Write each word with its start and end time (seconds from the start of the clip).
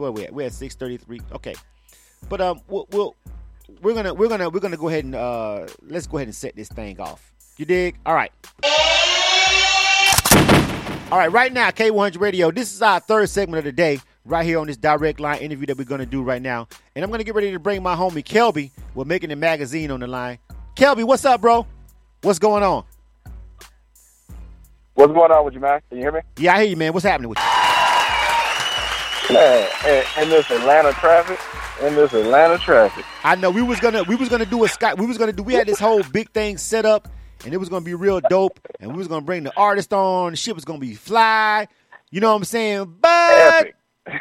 where 0.00 0.12
we 0.12 0.24
at? 0.24 0.32
We're 0.32 0.46
at 0.46 0.52
six 0.52 0.74
thirty 0.74 0.96
three. 0.96 1.20
Okay, 1.32 1.54
but 2.28 2.40
um, 2.40 2.60
we'll, 2.68 2.86
we'll 2.90 3.16
we're 3.82 3.94
gonna 3.94 4.12
we're 4.12 4.28
gonna 4.28 4.48
we're 4.48 4.60
gonna 4.60 4.76
go 4.76 4.88
ahead 4.88 5.04
and 5.04 5.14
uh 5.14 5.66
let's 5.82 6.06
go 6.06 6.18
ahead 6.18 6.28
and 6.28 6.34
set 6.34 6.56
this 6.56 6.68
thing 6.68 7.00
off. 7.00 7.32
You 7.56 7.64
dig? 7.66 7.96
All 8.06 8.14
right. 8.14 8.32
All 11.12 11.18
right, 11.18 11.32
right 11.32 11.52
now, 11.52 11.70
K100 11.70 12.20
Radio. 12.20 12.52
This 12.52 12.72
is 12.72 12.82
our 12.82 13.00
third 13.00 13.28
segment 13.28 13.58
of 13.58 13.64
the 13.64 13.72
day, 13.72 13.98
right 14.24 14.46
here 14.46 14.60
on 14.60 14.68
this 14.68 14.76
direct 14.76 15.18
line 15.18 15.40
interview 15.40 15.66
that 15.66 15.76
we're 15.76 15.84
gonna 15.84 16.06
do 16.06 16.22
right 16.22 16.40
now, 16.40 16.68
and 16.94 17.04
I'm 17.04 17.10
gonna 17.10 17.24
get 17.24 17.34
ready 17.34 17.50
to 17.52 17.58
bring 17.58 17.82
my 17.82 17.96
homie 17.96 18.24
Kelby. 18.24 18.70
We're 18.94 19.04
making 19.04 19.30
the 19.30 19.36
magazine 19.36 19.90
on 19.90 20.00
the 20.00 20.06
line. 20.06 20.38
Kelby, 20.76 21.04
what's 21.04 21.24
up, 21.24 21.40
bro? 21.40 21.66
What's 22.22 22.38
going 22.38 22.62
on? 22.62 22.84
What's 24.94 25.12
going 25.12 25.32
on 25.32 25.44
with 25.44 25.54
you, 25.54 25.60
man? 25.60 25.80
Can 25.88 25.98
you 25.98 26.04
hear 26.04 26.12
me? 26.12 26.20
Yeah, 26.36 26.54
I 26.54 26.60
hear 26.60 26.70
you, 26.70 26.76
man. 26.76 26.92
What's 26.92 27.04
happening 27.04 27.30
with 27.30 27.38
you? 27.38 27.59
Man, 29.32 29.68
in, 29.86 30.22
in 30.22 30.28
this 30.28 30.50
Atlanta 30.50 30.92
traffic, 30.92 31.38
in 31.82 31.94
this 31.94 32.12
Atlanta 32.12 32.58
traffic. 32.58 33.04
I 33.24 33.34
know 33.34 33.50
we 33.50 33.62
was 33.62 33.80
gonna 33.80 34.02
we 34.04 34.14
was 34.16 34.28
gonna 34.28 34.46
do 34.46 34.64
a 34.64 34.68
Skype. 34.68 34.98
We 34.98 35.06
was 35.06 35.18
gonna 35.18 35.32
do. 35.32 35.42
We 35.42 35.54
had 35.54 35.66
this 35.66 35.78
whole 35.78 36.02
big 36.02 36.30
thing 36.30 36.58
set 36.58 36.84
up, 36.86 37.08
and 37.44 37.54
it 37.54 37.56
was 37.58 37.68
gonna 37.68 37.84
be 37.84 37.94
real 37.94 38.20
dope. 38.20 38.60
And 38.80 38.92
we 38.92 38.98
was 38.98 39.08
gonna 39.08 39.24
bring 39.24 39.44
the 39.44 39.56
artist 39.56 39.92
on. 39.92 40.32
The 40.32 40.36
shit 40.36 40.54
was 40.54 40.64
gonna 40.64 40.78
be 40.78 40.94
fly. 40.94 41.68
You 42.10 42.20
know 42.20 42.30
what 42.30 42.36
I'm 42.36 42.44
saying? 42.44 42.96
But 43.00 43.32
Epic. 43.32 43.76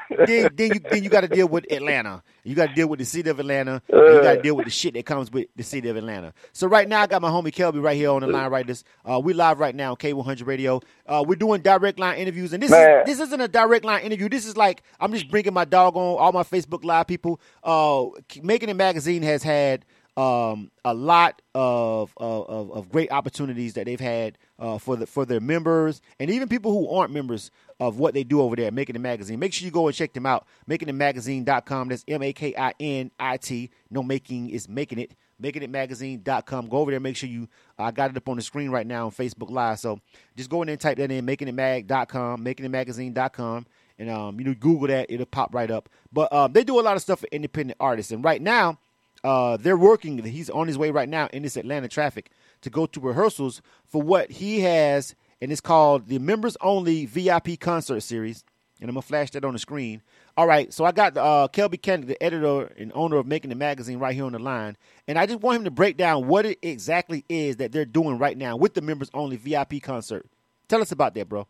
Then, 0.10 0.50
then 0.54 0.74
you 0.74 0.80
then 0.80 1.04
you 1.04 1.10
got 1.10 1.22
to 1.22 1.28
deal 1.28 1.48
with 1.48 1.66
Atlanta. 1.72 2.24
You 2.44 2.56
got 2.56 2.70
to 2.70 2.74
deal 2.76 2.88
with 2.88 3.00
the 3.00 3.06
city 3.06 3.30
of 3.30 3.40
Atlanta. 3.40 3.82
you 3.90 4.22
got 4.22 4.36
to 4.36 4.42
deal 4.42 4.56
with 4.56 4.66
the 4.66 4.72
shit 4.72 4.94
that 4.96 5.06
comes 5.06 5.32
with 5.32 5.48
the 5.56 5.64
city 5.64 5.88
of 5.90 5.96
Atlanta. 5.96 6.34
So 6.52 6.68
right 6.68 6.88
now, 6.88 7.02
I 7.02 7.08
got 7.08 7.22
my 7.22 7.30
homie 7.30 7.54
Kelby 7.54 7.82
right 7.82 7.96
here 7.96 8.12
on 8.12 8.22
the 8.22 8.28
line. 8.28 8.50
Right, 8.52 8.68
this 8.68 8.84
uh, 9.06 9.20
we 9.24 9.34
live 9.34 9.60
right 9.60 9.76
now 9.76 9.92
on 9.92 9.98
K100 9.98 10.46
Radio. 10.46 10.82
Uh, 11.06 11.24
we're 11.26 11.36
doing 11.36 11.62
direct 11.62 12.00
line 12.00 12.18
interviews, 12.18 12.54
and 12.54 12.62
this 12.62 12.72
Man. 12.72 13.02
is 13.02 13.18
this 13.18 13.28
isn't 13.28 13.42
a 13.42 13.48
direct 13.48 13.86
line 13.86 14.02
interview. 14.04 14.30
This 14.30 14.46
is 14.46 14.58
like 14.58 14.84
I'm 15.00 15.14
just 15.14 15.30
bringing 15.30 15.54
my 15.54 15.66
dog 15.66 15.96
on 15.96 16.18
all 16.18 16.32
my 16.32 16.44
Facebook 16.44 16.84
Live 16.84 17.08
people. 17.08 17.40
Uh, 17.64 18.06
MakinIt 18.30 18.76
Magazine 18.76 19.22
has 19.24 19.44
had 19.44 19.86
um, 20.20 20.70
a 20.84 20.94
lot 20.94 21.42
of, 21.56 22.12
of 22.18 22.72
of 22.72 22.90
great 22.90 23.10
opportunities 23.10 23.76
that 23.76 23.86
they've 23.86 24.00
had 24.00 24.38
uh, 24.60 24.78
for 24.78 24.98
the 24.98 25.08
for 25.08 25.26
their 25.26 25.40
members 25.40 26.02
and 26.20 26.30
even 26.30 26.50
people 26.50 26.74
who 26.74 26.94
aren't 26.94 27.14
members 27.14 27.52
of 27.80 28.00
what 28.00 28.14
they 28.14 28.26
do 28.26 28.42
over 28.42 28.58
there, 28.58 28.70
Making 28.70 28.94
the 28.94 29.00
Magazine. 29.00 29.40
Make 29.40 29.54
sure 29.54 29.66
you 29.66 29.72
go 29.72 29.88
and 29.88 29.96
check 29.96 30.12
them 30.12 30.26
out. 30.26 30.46
MakinItMagazine.com. 30.70 31.88
That's 31.88 32.04
M 32.06 32.22
A 32.22 32.34
K 32.34 32.54
I 32.58 32.74
N 32.82 33.12
I 33.18 33.38
T. 33.38 33.70
No 33.90 34.04
making 34.04 34.50
is 34.50 34.68
making 34.68 35.00
it. 35.00 35.16
MakinItMagazine.com. 35.42 36.68
Go 36.68 36.78
over 36.80 36.92
there. 36.92 37.00
Make 37.00 37.16
sure 37.16 37.30
you. 37.30 37.48
I 37.78 37.92
got 37.92 38.12
it 38.12 38.18
up 38.18 38.28
on 38.28 38.36
the 38.36 38.42
screen 38.42 38.72
right 38.72 38.86
now 38.86 39.06
on 39.06 39.12
Facebook 39.12 39.50
Live. 39.50 39.80
So 39.80 40.02
just 40.36 40.50
go 40.50 40.62
in 40.62 40.66
there 40.66 40.74
and 40.74 40.82
type 40.82 40.98
that 40.98 41.12
in. 41.12 41.26
MakinItMag.com. 41.26 42.44
MakinItMagazine.com. 42.44 43.66
And 43.98 44.10
um, 44.10 44.38
you 44.38 44.46
know, 44.46 44.54
Google 44.54 44.88
that. 44.88 45.10
It'll 45.10 45.26
pop 45.26 45.56
right 45.56 45.72
up. 45.72 45.88
But 46.12 46.34
um, 46.34 46.52
they 46.52 46.66
do 46.66 46.78
a 46.78 46.82
lot 46.82 46.98
of 46.98 47.02
stuff 47.02 47.22
for 47.22 47.28
independent 47.32 47.78
artists. 47.80 48.12
And 48.12 48.22
right 48.22 48.42
now, 48.42 48.80
uh, 49.24 49.58
they're 49.58 49.78
working. 49.78 50.24
He's 50.24 50.50
on 50.50 50.68
his 50.68 50.78
way 50.78 50.92
right 50.92 51.10
now 51.10 51.28
in 51.34 51.44
this 51.44 51.58
Atlanta 51.58 51.88
traffic 51.88 52.32
to 52.62 52.70
go 52.70 52.86
to 52.86 53.00
rehearsals 53.00 53.62
for 53.86 54.02
what 54.02 54.32
he 54.32 54.62
has, 54.62 55.16
and 55.42 55.52
it's 55.52 55.62
called 55.62 56.08
the 56.08 56.20
Members 56.20 56.58
Only 56.62 57.06
VIP 57.06 57.60
Concert 57.60 58.02
Series. 58.02 58.44
And 58.82 58.90
I'm 58.90 58.96
gonna 58.96 59.02
flash 59.02 59.32
that 59.32 59.44
on 59.44 59.54
the 59.54 59.60
screen. 59.60 60.02
All 60.38 60.48
right, 60.48 60.72
so 60.74 60.86
I 60.86 60.94
got 60.94 61.18
uh, 61.18 61.50
Kelby 61.52 61.82
Cannick, 61.82 62.08
the 62.08 62.24
editor 62.24 62.72
and 62.78 62.94
owner 62.96 63.18
of 63.18 63.28
Making 63.28 63.50
the 63.50 63.56
Magazine, 63.56 64.00
right 64.00 64.16
here 64.16 64.24
on 64.24 64.32
the 64.32 64.40
line, 64.40 64.78
and 65.06 65.20
I 65.20 65.26
just 65.26 65.42
want 65.42 65.58
him 65.58 65.64
to 65.66 65.72
break 65.72 65.98
down 65.98 66.28
what 66.28 66.46
it 66.46 66.60
exactly 66.62 67.26
is 67.28 67.58
that 67.58 67.74
they're 67.74 67.84
doing 67.84 68.18
right 68.18 68.38
now 68.38 68.56
with 68.56 68.74
the 68.74 68.82
Members 68.82 69.10
Only 69.14 69.36
VIP 69.36 69.82
concert. 69.84 70.26
Tell 70.70 70.82
us 70.82 70.94
about 70.94 71.14
that, 71.16 71.28
bro. 71.28 71.46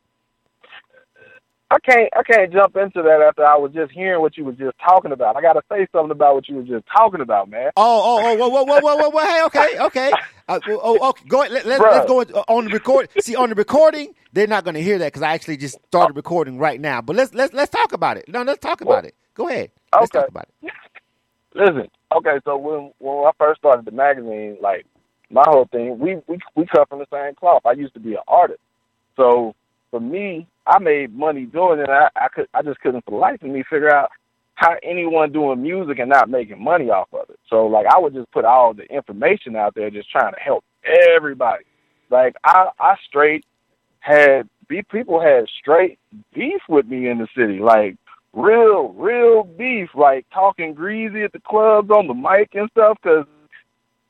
I 1.71 1.77
can't 1.79 2.09
I 2.17 2.23
can't 2.23 2.51
jump 2.51 2.75
into 2.77 3.03
that 3.03 3.23
after 3.27 3.45
I 3.45 3.55
was 3.55 3.71
just 3.73 3.91
hearing 3.91 4.21
what 4.21 4.35
you 4.37 4.43
was 4.43 4.55
just 4.55 4.75
talking 4.79 5.11
about. 5.11 5.35
I 5.35 5.41
gotta 5.41 5.61
say 5.69 5.87
something 5.91 6.11
about 6.11 6.33
what 6.35 6.49
you 6.49 6.55
was 6.55 6.67
just 6.67 6.85
talking 6.95 7.21
about, 7.21 7.49
man. 7.49 7.69
Oh, 7.77 8.01
oh, 8.03 8.31
oh, 8.31 8.35
whoa, 8.35 8.49
whoa, 8.49 8.63
whoa, 8.63 8.79
whoa, 8.79 8.95
whoa, 8.97 9.09
whoa. 9.09 9.25
Hey, 9.25 9.43
okay, 9.45 9.79
okay. 9.79 10.11
Uh, 10.47 10.59
oh, 10.67 11.09
okay. 11.09 11.23
Go 11.27 11.41
ahead. 11.41 11.51
Let, 11.51 11.65
let, 11.67 11.81
let's 11.81 12.05
go 12.07 12.21
uh, 12.21 12.43
on 12.47 12.65
the 12.65 12.71
record. 12.71 13.09
See, 13.19 13.35
on 13.35 13.49
the 13.49 13.55
recording, 13.55 14.15
they're 14.33 14.47
not 14.47 14.63
going 14.63 14.73
to 14.73 14.81
hear 14.81 14.97
that 14.97 15.07
because 15.07 15.21
I 15.21 15.33
actually 15.33 15.57
just 15.57 15.77
started 15.87 16.15
recording 16.15 16.57
right 16.57 16.81
now. 16.81 17.01
But 17.01 17.15
let's 17.15 17.35
let's 17.35 17.53
let's 17.53 17.69
talk 17.69 17.93
about 17.93 18.17
it. 18.17 18.25
No, 18.27 18.41
let's 18.41 18.59
talk 18.59 18.81
about 18.81 19.05
it. 19.05 19.13
Go 19.35 19.47
ahead. 19.47 19.69
Let's 19.93 20.05
Okay. 20.05 20.19
talk 20.21 20.29
about 20.29 20.47
it. 20.63 20.71
Listen, 21.53 21.87
okay, 22.15 22.39
so 22.45 22.57
when 22.57 22.91
when 22.97 23.27
I 23.27 23.31
first 23.37 23.59
started 23.59 23.85
the 23.85 23.91
magazine, 23.91 24.57
like 24.61 24.87
my 25.29 25.43
whole 25.45 25.65
thing, 25.71 25.99
we 25.99 26.15
we 26.27 26.39
we 26.55 26.65
cut 26.65 26.89
from 26.89 26.99
the 26.99 27.05
same 27.13 27.35
cloth. 27.35 27.61
I 27.65 27.73
used 27.73 27.93
to 27.93 27.99
be 27.99 28.13
an 28.13 28.21
artist, 28.27 28.61
so 29.17 29.53
for 29.91 29.99
me, 29.99 30.47
I 30.69 30.79
made 30.79 31.15
money 31.15 31.45
doing 31.45 31.79
it. 31.79 31.89
I, 31.89 32.09
I 32.15 32.27
could 32.29 32.47
I 32.53 32.61
just 32.61 32.79
couldn't 32.79 33.03
for 33.05 33.11
the 33.11 33.17
life 33.17 33.41
of 33.41 33.49
me 33.49 33.63
figure 33.69 33.93
out 33.93 34.09
how 34.55 34.75
anyone 34.83 35.31
doing 35.31 35.61
music 35.63 35.99
and 35.99 36.09
not 36.09 36.29
making 36.29 36.63
money 36.63 36.89
off 36.89 37.07
of 37.13 37.29
it. 37.29 37.39
So 37.49 37.65
like 37.65 37.87
I 37.87 37.97
would 37.97 38.13
just 38.13 38.31
put 38.31 38.45
all 38.45 38.73
the 38.73 38.83
information 38.93 39.55
out 39.55 39.73
there, 39.73 39.89
just 39.89 40.11
trying 40.11 40.33
to 40.33 40.39
help 40.39 40.63
everybody. 41.15 41.65
Like 42.11 42.35
I 42.45 42.69
I 42.79 42.95
straight 43.07 43.45
had 43.99 44.47
people 44.89 45.19
had 45.19 45.45
straight 45.59 45.97
beef 46.33 46.61
with 46.69 46.85
me 46.85 47.09
in 47.09 47.17
the 47.17 47.27
city, 47.35 47.59
like 47.59 47.97
real 48.33 48.89
real 48.89 49.43
beef, 49.43 49.89
like 49.95 50.25
talking 50.31 50.73
greasy 50.73 51.23
at 51.23 51.31
the 51.33 51.39
clubs 51.39 51.89
on 51.89 52.07
the 52.07 52.13
mic 52.13 52.49
and 52.53 52.69
stuff, 52.71 52.97
because 53.01 53.25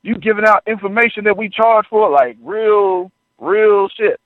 you 0.02 0.16
giving 0.16 0.46
out 0.46 0.62
information 0.66 1.24
that 1.24 1.36
we 1.36 1.48
charge 1.48 1.86
for, 1.88 2.10
like 2.10 2.36
real 2.42 3.10
real 3.38 3.88
shit. 3.88 4.20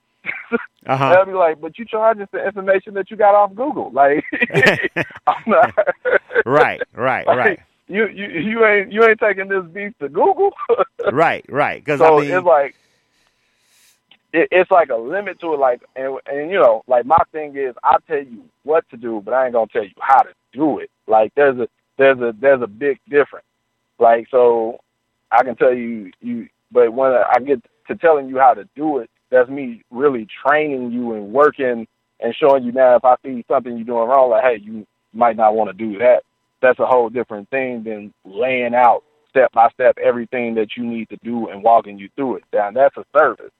Uh 0.86 0.96
huh. 0.96 1.14
They'll 1.14 1.26
be 1.26 1.32
like, 1.32 1.60
but 1.60 1.78
you 1.78 1.84
charge 1.86 2.18
charging 2.18 2.26
for 2.26 2.46
information 2.46 2.94
that 2.94 3.10
you 3.10 3.16
got 3.16 3.34
off 3.34 3.54
Google. 3.54 3.90
Like, 3.90 4.24
I'm 5.26 5.42
not. 5.46 5.74
Right, 6.44 6.82
right, 6.92 7.26
like, 7.26 7.38
right, 7.38 7.60
You 7.86 8.08
you 8.08 8.26
you 8.26 8.66
ain't 8.66 8.92
you 8.92 9.04
ain't 9.04 9.20
taking 9.20 9.48
this 9.48 9.64
beef 9.72 9.96
to 10.00 10.08
Google. 10.08 10.52
right, 11.12 11.44
right. 11.48 11.82
Because 11.82 12.00
so 12.00 12.18
I 12.18 12.22
mean, 12.22 12.30
it's 12.32 12.44
like 12.44 12.74
it, 14.32 14.48
it's 14.50 14.70
like 14.70 14.90
a 14.90 14.96
limit 14.96 15.40
to 15.40 15.54
it. 15.54 15.60
Like, 15.60 15.82
and 15.96 16.18
and 16.26 16.50
you 16.50 16.58
know, 16.58 16.82
like 16.88 17.06
my 17.06 17.22
thing 17.32 17.56
is, 17.56 17.74
I 17.84 17.96
tell 18.06 18.18
you 18.18 18.44
what 18.64 18.86
to 18.90 18.96
do, 18.96 19.22
but 19.24 19.32
I 19.32 19.44
ain't 19.44 19.54
gonna 19.54 19.68
tell 19.72 19.84
you 19.84 19.92
how 20.00 20.22
to 20.22 20.30
do 20.52 20.80
it. 20.80 20.90
Like, 21.06 21.32
there's 21.36 21.58
a 21.58 21.68
there's 21.96 22.18
a 22.18 22.34
there's 22.38 22.60
a 22.60 22.66
big 22.66 22.98
difference. 23.08 23.46
Like, 23.98 24.26
so 24.30 24.80
I 25.30 25.44
can 25.44 25.54
tell 25.56 25.72
you 25.72 26.10
you, 26.20 26.48
but 26.72 26.92
when 26.92 27.12
I 27.12 27.38
get 27.38 27.62
to 27.86 27.94
telling 27.94 28.28
you 28.28 28.38
how 28.38 28.54
to 28.54 28.68
do 28.74 28.98
it, 28.98 29.08
that's 29.34 29.50
me 29.50 29.82
really 29.90 30.28
training 30.46 30.92
you 30.92 31.14
and 31.14 31.32
working 31.32 31.86
and 32.20 32.34
showing 32.36 32.64
you 32.64 32.72
now 32.72 32.96
if 32.96 33.04
I 33.04 33.16
see 33.24 33.44
something 33.48 33.76
you're 33.76 33.84
doing 33.84 34.08
wrong, 34.08 34.30
like, 34.30 34.44
hey, 34.44 34.60
you 34.62 34.86
might 35.12 35.36
not 35.36 35.54
want 35.54 35.70
to 35.70 35.74
do 35.74 35.98
that. 35.98 36.22
That's 36.62 36.78
a 36.78 36.86
whole 36.86 37.10
different 37.10 37.50
thing 37.50 37.82
than 37.82 38.14
laying 38.24 38.74
out 38.74 39.02
step 39.28 39.50
by 39.52 39.68
step 39.70 39.98
everything 39.98 40.54
that 40.54 40.76
you 40.76 40.84
need 40.84 41.08
to 41.08 41.16
do 41.24 41.48
and 41.48 41.64
walking 41.64 41.98
you 41.98 42.08
through 42.14 42.36
it. 42.36 42.44
Now 42.52 42.70
that's 42.70 42.96
a 42.96 43.04
service. 43.16 43.50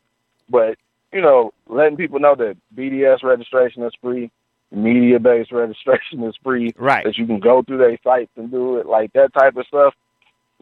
But, 0.49 0.77
you 1.13 1.21
know, 1.21 1.53
letting 1.69 1.97
people 1.97 2.21
know 2.21 2.37
that 2.37 2.57
BDS 2.77 3.25
registration 3.25 3.83
is 3.83 3.93
free, 4.01 4.31
Mediabase 4.73 5.47
registration 5.53 6.23
is 6.23 6.37
free, 6.43 6.73
right. 6.79 7.05
that 7.05 7.19
you 7.19 7.27
can 7.27 7.41
go 7.41 7.63
through 7.63 7.79
their 7.79 7.99
sites 8.05 8.31
and 8.37 8.51
do 8.51 8.77
it, 8.77 8.87
like 8.87 9.13
that 9.15 9.35
type 9.35 9.57
of 9.57 9.67
stuff. 9.67 9.95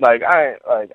Like 0.00 0.22
I 0.22 0.52
ain't 0.52 0.62
like 0.66 0.92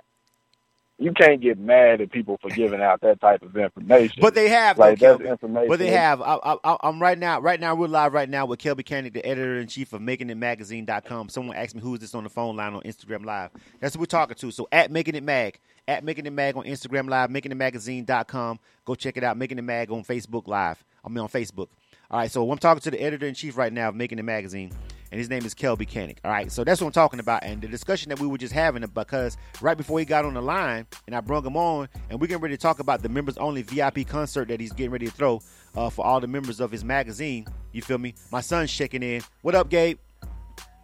you 0.99 1.11
can't 1.13 1.41
get 1.41 1.59
mad 1.59 2.01
at 2.01 2.11
people 2.11 2.37
for 2.41 2.49
giving 2.49 2.81
out 2.81 3.01
that 3.01 3.21
type 3.21 3.43
of 3.43 3.55
information. 3.55 4.17
But 4.19 4.33
they 4.33 4.49
have, 4.49 4.77
like 4.79 4.99
though, 4.99 5.17
that's 5.17 5.21
Kelby. 5.21 5.31
information. 5.31 5.69
But 5.69 5.79
they 5.79 5.89
have. 5.89 6.21
I, 6.21 6.57
I'm 6.81 6.99
right 7.01 7.17
now. 7.17 7.39
Right 7.39 7.59
now, 7.59 7.75
we're 7.75 7.87
live 7.87 8.13
right 8.13 8.29
now 8.29 8.45
with 8.45 8.59
Kelby 8.59 8.83
Cannick, 8.83 9.13
the 9.13 9.25
editor 9.25 9.59
in 9.59 9.67
chief 9.67 9.93
of 9.93 10.01
MakinItMagazine.com. 10.01 11.29
Someone 11.29 11.55
asked 11.55 11.75
me 11.75 11.81
who's 11.81 11.99
this 11.99 12.15
on 12.15 12.23
the 12.23 12.29
phone 12.29 12.55
line 12.55 12.73
on 12.73 12.81
Instagram 12.81 13.25
Live. 13.25 13.51
That's 13.79 13.93
who 13.93 13.99
we're 13.99 14.07
talking 14.07 14.35
to. 14.35 14.51
So 14.51 14.67
at 14.71 14.91
Making 14.91 15.15
It 15.15 15.23
Mag, 15.23 15.59
at 15.87 16.03
Making 16.03 16.25
It 16.25 16.33
Mag 16.33 16.57
on 16.57 16.63
Instagram 16.63 17.09
Live, 17.09 17.29
MakinItMagazine.com. 17.29 18.59
Go 18.85 18.95
check 18.95 19.17
it 19.17 19.23
out. 19.23 19.37
Making 19.37 19.59
It 19.59 19.63
Mag 19.63 19.91
on 19.91 20.03
Facebook 20.03 20.47
Live. 20.47 20.83
I 21.05 21.09
mean 21.09 21.19
on 21.19 21.29
Facebook. 21.29 21.67
All 22.09 22.19
right. 22.19 22.31
So 22.31 22.49
I'm 22.51 22.57
talking 22.57 22.81
to 22.81 22.91
the 22.91 23.01
editor 23.01 23.27
in 23.27 23.33
chief 23.33 23.57
right 23.57 23.71
now 23.71 23.89
of 23.89 23.95
MakinIt 23.95 24.23
Magazine. 24.23 24.71
And 25.11 25.19
his 25.19 25.29
name 25.29 25.45
is 25.45 25.55
Kelby 25.55 25.87
Cannick. 25.87 26.17
All 26.25 26.31
right, 26.31 26.51
so 26.51 26.63
that's 26.63 26.81
what 26.81 26.87
I'm 26.87 26.93
talking 26.93 27.19
about. 27.19 27.43
And 27.43 27.61
the 27.61 27.67
discussion 27.67 28.09
that 28.09 28.19
we 28.19 28.27
were 28.27 28.37
just 28.37 28.53
having, 28.53 28.83
because 28.93 29.37
right 29.61 29.77
before 29.77 29.99
he 29.99 30.05
got 30.05 30.25
on 30.25 30.33
the 30.33 30.41
line, 30.41 30.85
and 31.05 31.15
I 31.15 31.21
brung 31.21 31.45
him 31.45 31.55
on, 31.55 31.87
and 32.09 32.19
we're 32.19 32.27
getting 32.27 32.41
ready 32.41 32.57
to 32.57 32.61
talk 32.61 32.79
about 32.79 33.01
the 33.01 33.09
members 33.09 33.37
only 33.37 33.61
VIP 33.61 34.07
concert 34.07 34.49
that 34.49 34.59
he's 34.59 34.73
getting 34.73 34.91
ready 34.91 35.05
to 35.05 35.11
throw 35.11 35.41
uh, 35.75 35.89
for 35.89 36.05
all 36.05 36.19
the 36.19 36.27
members 36.27 36.59
of 36.59 36.71
his 36.71 36.83
magazine. 36.83 37.45
You 37.71 37.81
feel 37.81 37.97
me? 37.97 38.15
My 38.31 38.41
son's 38.41 38.71
checking 38.71 39.03
in. 39.03 39.21
What 39.41 39.55
up, 39.55 39.69
Gabe? 39.69 39.97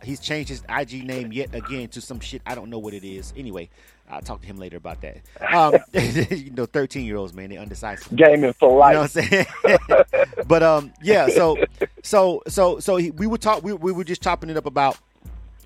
He's 0.03 0.19
changed 0.19 0.49
his 0.49 0.63
IG 0.69 1.05
name 1.05 1.31
yet 1.31 1.55
again 1.55 1.87
to 1.89 2.01
some 2.01 2.19
shit. 2.19 2.41
I 2.45 2.55
don't 2.55 2.69
know 2.69 2.79
what 2.79 2.93
it 2.93 3.05
is. 3.05 3.33
Anyway, 3.37 3.69
I'll 4.09 4.21
talk 4.21 4.41
to 4.41 4.47
him 4.47 4.57
later 4.57 4.77
about 4.77 5.01
that. 5.01 5.17
Um, 5.53 5.75
you 5.93 6.49
know, 6.51 6.65
13 6.65 7.05
year 7.05 7.17
olds, 7.17 7.33
man, 7.33 7.49
they 7.49 7.57
undecisive. 7.57 8.15
gaming 8.15 8.53
for 8.53 8.75
life. 8.75 9.15
You 9.15 9.21
know 9.21 9.37
what 9.37 9.77
I'm 9.77 9.93
saying? 9.93 10.25
but 10.47 10.63
um, 10.63 10.93
yeah. 11.01 11.27
So 11.27 11.57
so 12.01 12.41
so 12.47 12.79
so 12.79 12.95
he, 12.95 13.11
we 13.11 13.27
were 13.27 13.37
talk 13.37 13.63
we, 13.63 13.73
we 13.73 13.91
were 13.91 14.03
just 14.03 14.23
chopping 14.23 14.49
it 14.49 14.57
up 14.57 14.65
about 14.65 14.97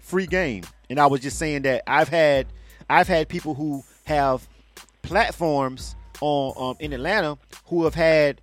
free 0.02 0.26
game, 0.26 0.64
and 0.90 1.00
I 1.00 1.08
was 1.08 1.22
just 1.22 1.40
saying 1.40 1.62
that 1.62 1.84
I've 1.88 2.10
had 2.10 2.48
I've 2.90 3.08
had 3.08 3.30
people 3.30 3.54
who 3.54 3.84
have 4.04 4.46
platforms 5.04 5.96
on 6.20 6.72
um, 6.72 6.76
in 6.80 6.92
Atlanta 6.92 7.38
who 7.68 7.86
have 7.86 7.96
had 7.96 8.42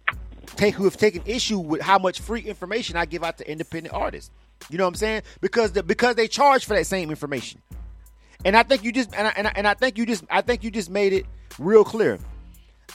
take 0.56 0.74
who 0.74 0.84
have 0.84 0.96
taken 0.96 1.22
issue 1.26 1.58
with 1.58 1.82
how 1.82 1.98
much 1.98 2.20
free 2.20 2.40
information 2.40 2.96
I 2.96 3.04
give 3.04 3.22
out 3.22 3.38
to 3.38 3.50
independent 3.50 3.94
artists. 3.94 4.30
You 4.70 4.78
know 4.78 4.84
what 4.84 4.88
I'm 4.88 4.94
saying? 4.94 5.22
Because 5.40 5.72
the, 5.72 5.82
because 5.82 6.14
they 6.14 6.28
charge 6.28 6.64
for 6.64 6.74
that 6.74 6.86
same 6.86 7.10
information. 7.10 7.60
And 8.44 8.56
I 8.56 8.62
think 8.62 8.84
you 8.84 8.92
just 8.92 9.14
and 9.14 9.28
I, 9.28 9.32
and 9.36 9.46
I, 9.46 9.52
and 9.56 9.66
I 9.66 9.74
think 9.74 9.98
you 9.98 10.06
just 10.06 10.24
I 10.30 10.42
think 10.42 10.64
you 10.64 10.70
just 10.70 10.90
made 10.90 11.12
it 11.12 11.26
real 11.58 11.84
clear. 11.84 12.18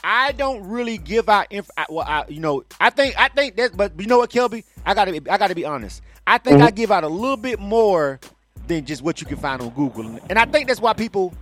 I 0.04 0.32
don't 0.32 0.68
really 0.68 0.98
give 0.98 1.28
out 1.28 1.48
inf- 1.50 1.70
I, 1.76 1.86
well, 1.88 2.06
I, 2.06 2.24
you 2.28 2.40
know, 2.40 2.64
I 2.80 2.90
think 2.90 3.18
I 3.18 3.28
think 3.28 3.56
that, 3.56 3.76
but 3.76 3.98
you 3.98 4.06
know 4.06 4.18
what, 4.18 4.30
Kelby, 4.30 4.64
I 4.86 4.94
gotta 4.94 5.12
be, 5.12 5.28
I 5.28 5.36
gotta 5.36 5.54
be 5.54 5.64
honest. 5.64 6.02
I 6.26 6.38
think 6.38 6.58
mm-hmm. 6.58 6.66
I 6.66 6.70
give 6.70 6.90
out 6.90 7.04
a 7.04 7.08
little 7.08 7.36
bit 7.36 7.58
more 7.58 8.20
than 8.66 8.84
just 8.84 9.02
what 9.02 9.20
you 9.20 9.26
can 9.26 9.36
find 9.36 9.60
on 9.60 9.70
Google, 9.70 10.18
and 10.28 10.38
I 10.38 10.44
think 10.44 10.68
that's 10.68 10.80
why 10.80 10.92
people 10.92 11.34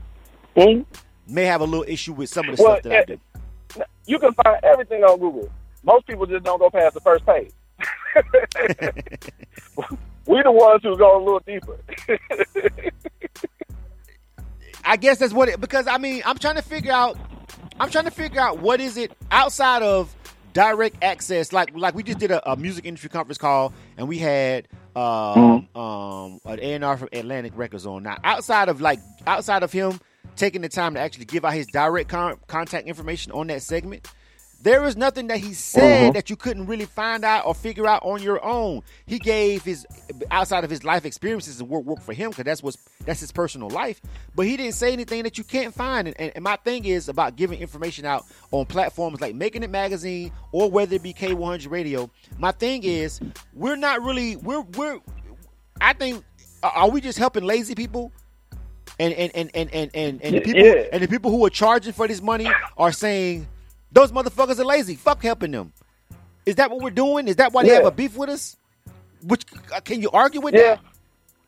mm-hmm. 0.56 0.82
may 1.32 1.44
have 1.44 1.60
a 1.60 1.64
little 1.64 1.84
issue 1.86 2.14
with 2.14 2.30
some 2.30 2.48
of 2.48 2.56
the 2.56 2.62
well, 2.62 2.80
stuff 2.80 2.84
that 2.84 3.00
I 3.00 3.04
do. 3.04 3.20
You 4.06 4.18
can 4.18 4.32
find 4.32 4.58
everything 4.62 5.04
on 5.04 5.20
Google. 5.20 5.50
Most 5.84 6.06
people 6.06 6.26
just 6.26 6.44
don't 6.44 6.58
go 6.58 6.70
past 6.70 6.94
the 6.94 7.00
first 7.00 7.26
page. 7.26 7.52
we 10.26 10.42
the 10.42 10.50
ones 10.50 10.82
who 10.82 10.96
go 10.96 11.16
a 11.16 11.22
little 11.22 11.40
deeper. 11.40 11.78
I 14.88 14.96
guess 14.96 15.18
that's 15.18 15.34
what 15.34 15.50
it 15.50 15.60
because 15.60 15.86
I 15.86 15.98
mean 15.98 16.22
I'm 16.24 16.38
trying 16.38 16.54
to 16.54 16.62
figure 16.62 16.92
out 16.92 17.18
I'm 17.78 17.90
trying 17.90 18.06
to 18.06 18.10
figure 18.10 18.40
out 18.40 18.60
what 18.60 18.80
is 18.80 18.96
it 18.96 19.12
outside 19.30 19.82
of 19.82 20.14
direct 20.54 20.96
access 21.04 21.52
like 21.52 21.76
like 21.76 21.94
we 21.94 22.02
just 22.02 22.18
did 22.18 22.30
a, 22.30 22.50
a 22.50 22.56
music 22.56 22.86
industry 22.86 23.10
conference 23.10 23.36
call 23.36 23.74
and 23.98 24.08
we 24.08 24.16
had 24.16 24.66
um, 24.96 25.68
mm-hmm. 25.74 25.78
um 25.78 26.40
an 26.46 26.58
A&R 26.82 26.96
from 26.96 27.10
Atlantic 27.12 27.52
Records 27.54 27.84
on 27.84 28.02
now 28.02 28.16
outside 28.24 28.70
of 28.70 28.80
like 28.80 28.98
outside 29.26 29.62
of 29.62 29.70
him 29.70 30.00
taking 30.36 30.62
the 30.62 30.70
time 30.70 30.94
to 30.94 31.00
actually 31.00 31.26
give 31.26 31.44
out 31.44 31.52
his 31.52 31.66
direct 31.66 32.08
con- 32.08 32.38
contact 32.46 32.88
information 32.88 33.30
on 33.32 33.48
that 33.48 33.60
segment 33.60 34.08
there 34.60 34.84
is 34.86 34.96
nothing 34.96 35.28
that 35.28 35.38
he 35.38 35.54
said 35.54 36.06
mm-hmm. 36.06 36.12
that 36.14 36.30
you 36.30 36.36
couldn't 36.36 36.66
really 36.66 36.84
find 36.84 37.24
out 37.24 37.46
or 37.46 37.54
figure 37.54 37.86
out 37.86 38.02
on 38.04 38.20
your 38.22 38.44
own. 38.44 38.82
He 39.06 39.18
gave 39.18 39.62
his 39.62 39.86
outside 40.30 40.64
of 40.64 40.70
his 40.70 40.82
life 40.82 41.04
experiences 41.04 41.60
and 41.60 41.68
work 41.68 41.84
work 41.84 42.00
for 42.00 42.12
him 42.12 42.30
because 42.30 42.44
that's 42.44 42.62
what's 42.62 42.76
that's 43.04 43.20
his 43.20 43.30
personal 43.30 43.70
life. 43.70 44.00
But 44.34 44.46
he 44.46 44.56
didn't 44.56 44.74
say 44.74 44.92
anything 44.92 45.22
that 45.22 45.38
you 45.38 45.44
can't 45.44 45.72
find. 45.72 46.08
And, 46.08 46.20
and, 46.20 46.32
and, 46.34 46.44
my 46.44 46.56
thing 46.56 46.86
is 46.86 47.08
about 47.08 47.36
giving 47.36 47.60
information 47.60 48.04
out 48.04 48.24
on 48.50 48.66
platforms 48.66 49.20
like 49.20 49.34
MakinIt 49.34 49.70
Magazine 49.70 50.32
or 50.50 50.70
whether 50.70 50.96
it 50.96 51.02
be 51.02 51.12
K100 51.12 51.70
Radio. 51.70 52.10
My 52.38 52.50
thing 52.50 52.82
is 52.82 53.20
we're 53.54 53.76
not 53.76 54.02
really 54.02 54.36
we're 54.36 54.62
we're. 54.62 54.98
I 55.80 55.92
think 55.92 56.24
are 56.64 56.90
we 56.90 57.00
just 57.00 57.18
helping 57.18 57.44
lazy 57.44 57.76
people? 57.76 58.10
And 58.98 59.14
and 59.14 59.30
and 59.36 59.50
and 59.54 59.70
and 59.72 59.90
and, 59.94 60.22
and 60.22 60.34
the 60.34 60.40
people 60.40 60.62
yeah. 60.62 60.88
and 60.92 61.00
the 61.00 61.06
people 61.06 61.30
who 61.30 61.46
are 61.46 61.50
charging 61.50 61.92
for 61.92 62.08
this 62.08 62.20
money 62.20 62.50
are 62.76 62.90
saying 62.90 63.46
those 63.92 64.12
motherfuckers 64.12 64.58
are 64.58 64.64
lazy. 64.64 64.94
Fuck 64.94 65.22
helping 65.22 65.50
them. 65.50 65.72
Is 66.46 66.56
that 66.56 66.70
what 66.70 66.80
we're 66.80 66.90
doing? 66.90 67.28
Is 67.28 67.36
that 67.36 67.52
why 67.52 67.64
they 67.64 67.74
have 67.74 67.84
a 67.84 67.90
beef 67.90 68.16
with 68.16 68.30
us? 68.30 68.56
Which 69.22 69.44
uh, 69.74 69.80
can 69.80 70.00
you 70.00 70.10
argue 70.10 70.40
with 70.40 70.54
yeah. 70.54 70.76
that? 70.76 70.80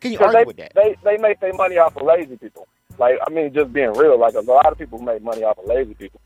Can 0.00 0.12
you 0.12 0.18
argue 0.18 0.40
they, 0.40 0.44
with 0.44 0.56
that? 0.56 0.72
They 0.74 0.96
they 1.04 1.16
make 1.18 1.40
their 1.40 1.54
money 1.54 1.78
off 1.78 1.96
of 1.96 2.02
lazy 2.02 2.36
people. 2.36 2.66
Like 2.98 3.18
I 3.26 3.30
mean, 3.30 3.52
just 3.54 3.72
being 3.72 3.92
real. 3.92 4.18
Like 4.18 4.34
a 4.34 4.40
lot 4.40 4.66
of 4.66 4.78
people 4.78 4.98
make 4.98 5.22
money 5.22 5.42
off 5.42 5.58
of 5.58 5.66
lazy 5.66 5.94
people. 5.94 6.20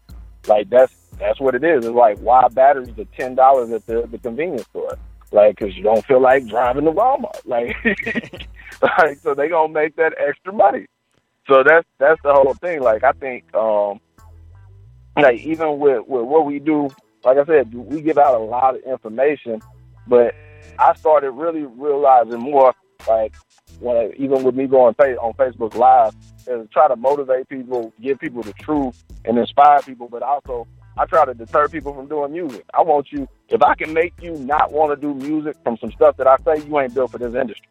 Like 0.47 0.71
that's 0.71 0.93
that's 1.19 1.41
what 1.41 1.55
it 1.55 1.63
is. 1.65 1.85
It's 1.85 1.95
like 1.95 2.19
why 2.19 2.49
batteries 2.49 2.99
are 2.99 3.05
ten 3.17 3.35
dollars 3.35 3.71
at 3.71 3.87
the 3.87 4.07
the 4.11 4.19
convenience 4.19 4.67
store. 4.67 4.99
Like, 5.33 5.59
cause 5.59 5.75
you 5.75 5.83
don't 5.83 6.05
feel 6.05 6.21
like 6.21 6.47
driving 6.47 6.85
to 6.85 6.93
Walmart. 6.93 7.41
Like, 7.45 7.77
like 8.83 9.19
so 9.19 9.35
they 9.35 9.49
gonna 9.49 9.73
make 9.73 9.97
that 9.97 10.15
extra 10.19 10.53
money. 10.53 10.87
So 11.47 11.63
that's 11.67 11.87
that's 11.99 12.21
the 12.23 12.33
whole 12.33 12.55
thing. 12.55 12.81
Like 12.81 13.05
I 13.05 13.13
think 13.13 13.53
um 13.55 14.01
like 15.17 15.41
even 15.41 15.79
with, 15.79 16.07
with 16.07 16.25
what 16.25 16.47
we 16.47 16.59
do, 16.59 16.89
like 17.25 17.39
I 17.39 17.45
said, 17.45 17.73
we 17.73 18.01
give 18.01 18.19
out 18.19 18.35
a 18.35 18.45
lot 18.45 18.77
of 18.77 18.83
information, 18.83 19.61
but 20.07 20.35
I 20.79 20.95
started 20.95 21.31
really 21.31 21.63
realizing 21.63 22.41
more 22.41 22.75
like 23.09 23.35
when 23.81 24.13
even 24.17 24.43
with 24.43 24.55
me 24.55 24.67
going 24.67 24.95
on 24.99 25.33
Facebook 25.35 25.75
Live 25.75 26.15
is 26.47 26.69
try 26.73 26.89
to 26.89 26.97
motivate 26.97 27.49
people, 27.49 27.93
give 28.01 28.19
people 28.19 28.43
the 28.43 28.53
truth, 28.55 29.03
and 29.25 29.39
inspire 29.39 29.81
people, 29.81 30.09
but 30.09 30.23
also 30.23 30.67
I 30.97 31.07
try 31.07 31.25
to 31.25 31.35
deter 31.35 31.69
people 31.69 31.95
from 31.95 32.07
doing 32.07 32.33
music. 32.33 32.65
I 32.73 32.83
want 32.83 33.11
you, 33.11 33.29
if 33.49 33.63
I 33.63 33.75
can 33.75 33.93
make 33.93 34.15
you 34.23 34.33
not 34.39 34.73
want 34.73 34.93
to 34.93 34.97
do 34.97 35.15
music 35.15 35.57
from 35.65 35.77
some 35.79 35.91
stuff 35.93 36.17
that 36.19 36.27
I 36.27 36.37
say, 36.45 36.65
you 36.67 36.79
ain't 36.79 36.95
built 36.95 37.11
for 37.11 37.19
this 37.19 37.35
industry. 37.35 37.69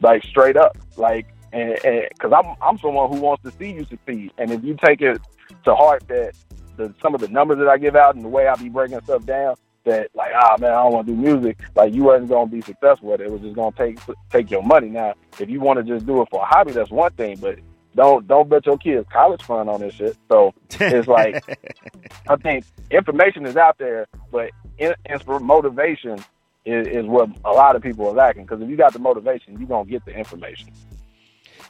Like 0.00 0.22
straight 0.24 0.56
up, 0.56 0.78
like, 0.96 1.26
and 1.52 1.76
because 2.10 2.32
I'm 2.32 2.54
I'm 2.62 2.78
someone 2.78 3.10
who 3.10 3.20
wants 3.20 3.42
to 3.42 3.50
see 3.58 3.72
you 3.72 3.84
succeed, 3.84 4.32
and 4.38 4.50
if 4.52 4.62
you 4.62 4.76
take 4.82 5.00
it 5.00 5.20
to 5.68 5.74
heart 5.74 6.06
that 6.08 6.34
the, 6.76 6.94
some 7.00 7.14
of 7.14 7.20
the 7.20 7.28
numbers 7.28 7.58
that 7.58 7.68
I 7.68 7.78
give 7.78 7.96
out 7.96 8.14
and 8.14 8.24
the 8.24 8.28
way 8.28 8.46
I 8.46 8.54
be 8.56 8.68
breaking 8.68 9.00
stuff 9.02 9.24
down, 9.24 9.56
that 9.84 10.10
like, 10.14 10.32
ah 10.34 10.56
man, 10.58 10.72
I 10.72 10.82
don't 10.82 10.92
want 10.92 11.06
to 11.06 11.12
do 11.12 11.18
music. 11.18 11.58
Like 11.74 11.94
you 11.94 12.04
wasn't 12.04 12.30
gonna 12.30 12.50
be 12.50 12.60
successful 12.60 13.10
with 13.10 13.20
it. 13.20 13.26
It 13.26 13.32
was 13.32 13.40
just 13.40 13.54
gonna 13.54 13.74
take 13.76 13.98
take 14.30 14.50
your 14.50 14.62
money. 14.62 14.88
Now, 14.88 15.14
if 15.38 15.48
you 15.48 15.60
want 15.60 15.78
to 15.78 15.84
just 15.84 16.06
do 16.06 16.22
it 16.22 16.28
for 16.30 16.42
a 16.42 16.46
hobby, 16.46 16.72
that's 16.72 16.90
one 16.90 17.12
thing. 17.12 17.38
But 17.38 17.58
don't 17.94 18.26
don't 18.26 18.48
bet 18.48 18.66
your 18.66 18.78
kids 18.78 19.06
college 19.12 19.42
fund 19.42 19.68
on 19.68 19.80
this 19.80 19.94
shit. 19.94 20.16
So 20.28 20.54
it's 20.80 21.08
like 21.08 21.42
I 22.28 22.36
think 22.36 22.64
information 22.90 23.46
is 23.46 23.56
out 23.56 23.78
there, 23.78 24.06
but 24.30 24.50
in, 24.78 24.94
in 25.06 25.18
motivation 25.44 26.18
is, 26.64 26.86
is 26.86 27.06
what 27.06 27.30
a 27.44 27.52
lot 27.52 27.76
of 27.76 27.82
people 27.82 28.06
are 28.08 28.14
lacking. 28.14 28.44
Because 28.44 28.60
if 28.62 28.68
you 28.68 28.76
got 28.76 28.92
the 28.92 28.98
motivation, 28.98 29.58
you're 29.58 29.68
gonna 29.68 29.88
get 29.88 30.04
the 30.04 30.12
information. 30.12 30.68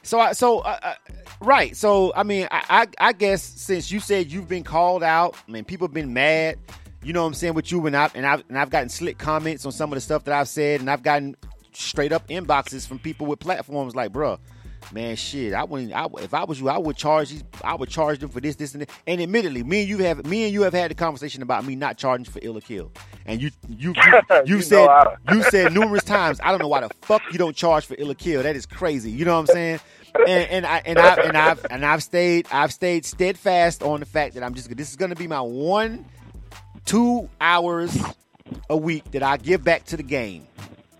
So, 0.03 0.19
I, 0.19 0.33
so 0.33 0.59
uh, 0.59 0.79
uh, 0.81 0.93
right. 1.41 1.75
So, 1.75 2.13
I 2.15 2.23
mean, 2.23 2.47
I, 2.51 2.63
I, 2.99 3.07
I, 3.09 3.13
guess 3.13 3.41
since 3.41 3.91
you 3.91 3.99
said 3.99 4.31
you've 4.31 4.47
been 4.47 4.63
called 4.63 5.03
out, 5.03 5.35
I 5.47 5.51
mean, 5.51 5.65
people 5.65 5.87
have 5.87 5.93
been 5.93 6.13
mad. 6.13 6.57
You 7.01 7.13
know 7.13 7.21
what 7.21 7.27
I'm 7.27 7.33
saying 7.33 7.53
with 7.53 7.71
you, 7.71 7.85
and 7.87 7.95
I've 7.95 8.13
and 8.13 8.25
I've 8.25 8.43
and 8.49 8.59
I've 8.59 8.69
gotten 8.69 8.89
slick 8.89 9.17
comments 9.17 9.65
on 9.65 9.71
some 9.71 9.91
of 9.91 9.95
the 9.95 10.01
stuff 10.01 10.25
that 10.25 10.33
I've 10.33 10.49
said, 10.49 10.81
and 10.81 10.89
I've 10.89 11.01
gotten 11.01 11.37
straight 11.71 12.11
up 12.11 12.27
inboxes 12.27 12.85
from 12.85 12.99
people 12.99 13.25
with 13.25 13.39
platforms 13.39 13.95
like, 13.95 14.11
bruh, 14.11 14.37
man, 14.91 15.15
shit, 15.15 15.53
I 15.53 15.63
wouldn't. 15.63 15.93
I, 15.93 16.07
if 16.21 16.33
I 16.33 16.43
was 16.43 16.59
you, 16.59 16.69
I 16.69 16.77
would 16.77 16.95
charge 16.95 17.29
these. 17.29 17.43
I 17.63 17.75
would 17.75 17.89
charge 17.89 18.19
them 18.19 18.29
for 18.29 18.39
this, 18.39 18.55
this, 18.55 18.73
and 18.73 18.81
that. 18.81 18.89
And 19.07 19.21
admittedly, 19.21 19.63
me 19.63 19.81
and 19.81 19.89
you 19.89 19.97
have 19.99 20.25
me 20.25 20.45
and 20.45 20.53
you 20.53 20.63
have 20.63 20.73
had 20.73 20.91
a 20.91 20.95
conversation 20.95 21.41
about 21.41 21.65
me 21.65 21.75
not 21.75 21.97
charging 21.97 22.25
for 22.25 22.39
ill 22.41 22.57
or 22.57 22.61
kill. 22.61 22.91
And 23.25 23.41
you, 23.41 23.51
you, 23.67 23.93
you, 23.93 23.93
you, 24.45 24.55
you 24.55 24.61
said 24.61 24.87
you 25.31 25.43
said 25.43 25.73
numerous 25.73 26.03
times, 26.03 26.39
I 26.43 26.51
don't 26.51 26.59
know 26.59 26.67
why 26.67 26.81
the 26.81 26.89
fuck 27.01 27.21
you 27.31 27.37
don't 27.37 27.55
charge 27.55 27.85
for 27.85 27.95
ill 27.97 28.11
or 28.11 28.15
kill. 28.15 28.43
That 28.43 28.55
is 28.55 28.65
crazy. 28.65 29.11
You 29.11 29.25
know 29.25 29.33
what 29.33 29.49
I'm 29.49 29.53
saying? 29.53 29.79
and, 30.15 30.49
and 30.49 30.65
I 30.65 30.81
and 30.85 30.99
I 30.99 31.13
and 31.15 31.37
I've 31.37 31.65
and 31.69 31.85
I've 31.85 32.03
stayed 32.03 32.47
I've 32.51 32.73
stayed 32.73 33.05
steadfast 33.05 33.83
on 33.83 33.99
the 33.99 34.05
fact 34.05 34.35
that 34.35 34.43
I'm 34.43 34.53
just 34.53 34.75
this 34.75 34.89
is 34.89 34.95
going 34.95 35.09
to 35.09 35.15
be 35.15 35.27
my 35.27 35.41
one 35.41 36.05
two 36.85 37.29
hours 37.39 37.97
a 38.69 38.77
week 38.77 39.11
that 39.11 39.23
I 39.23 39.37
give 39.37 39.63
back 39.63 39.85
to 39.85 39.97
the 39.97 40.03
game 40.03 40.47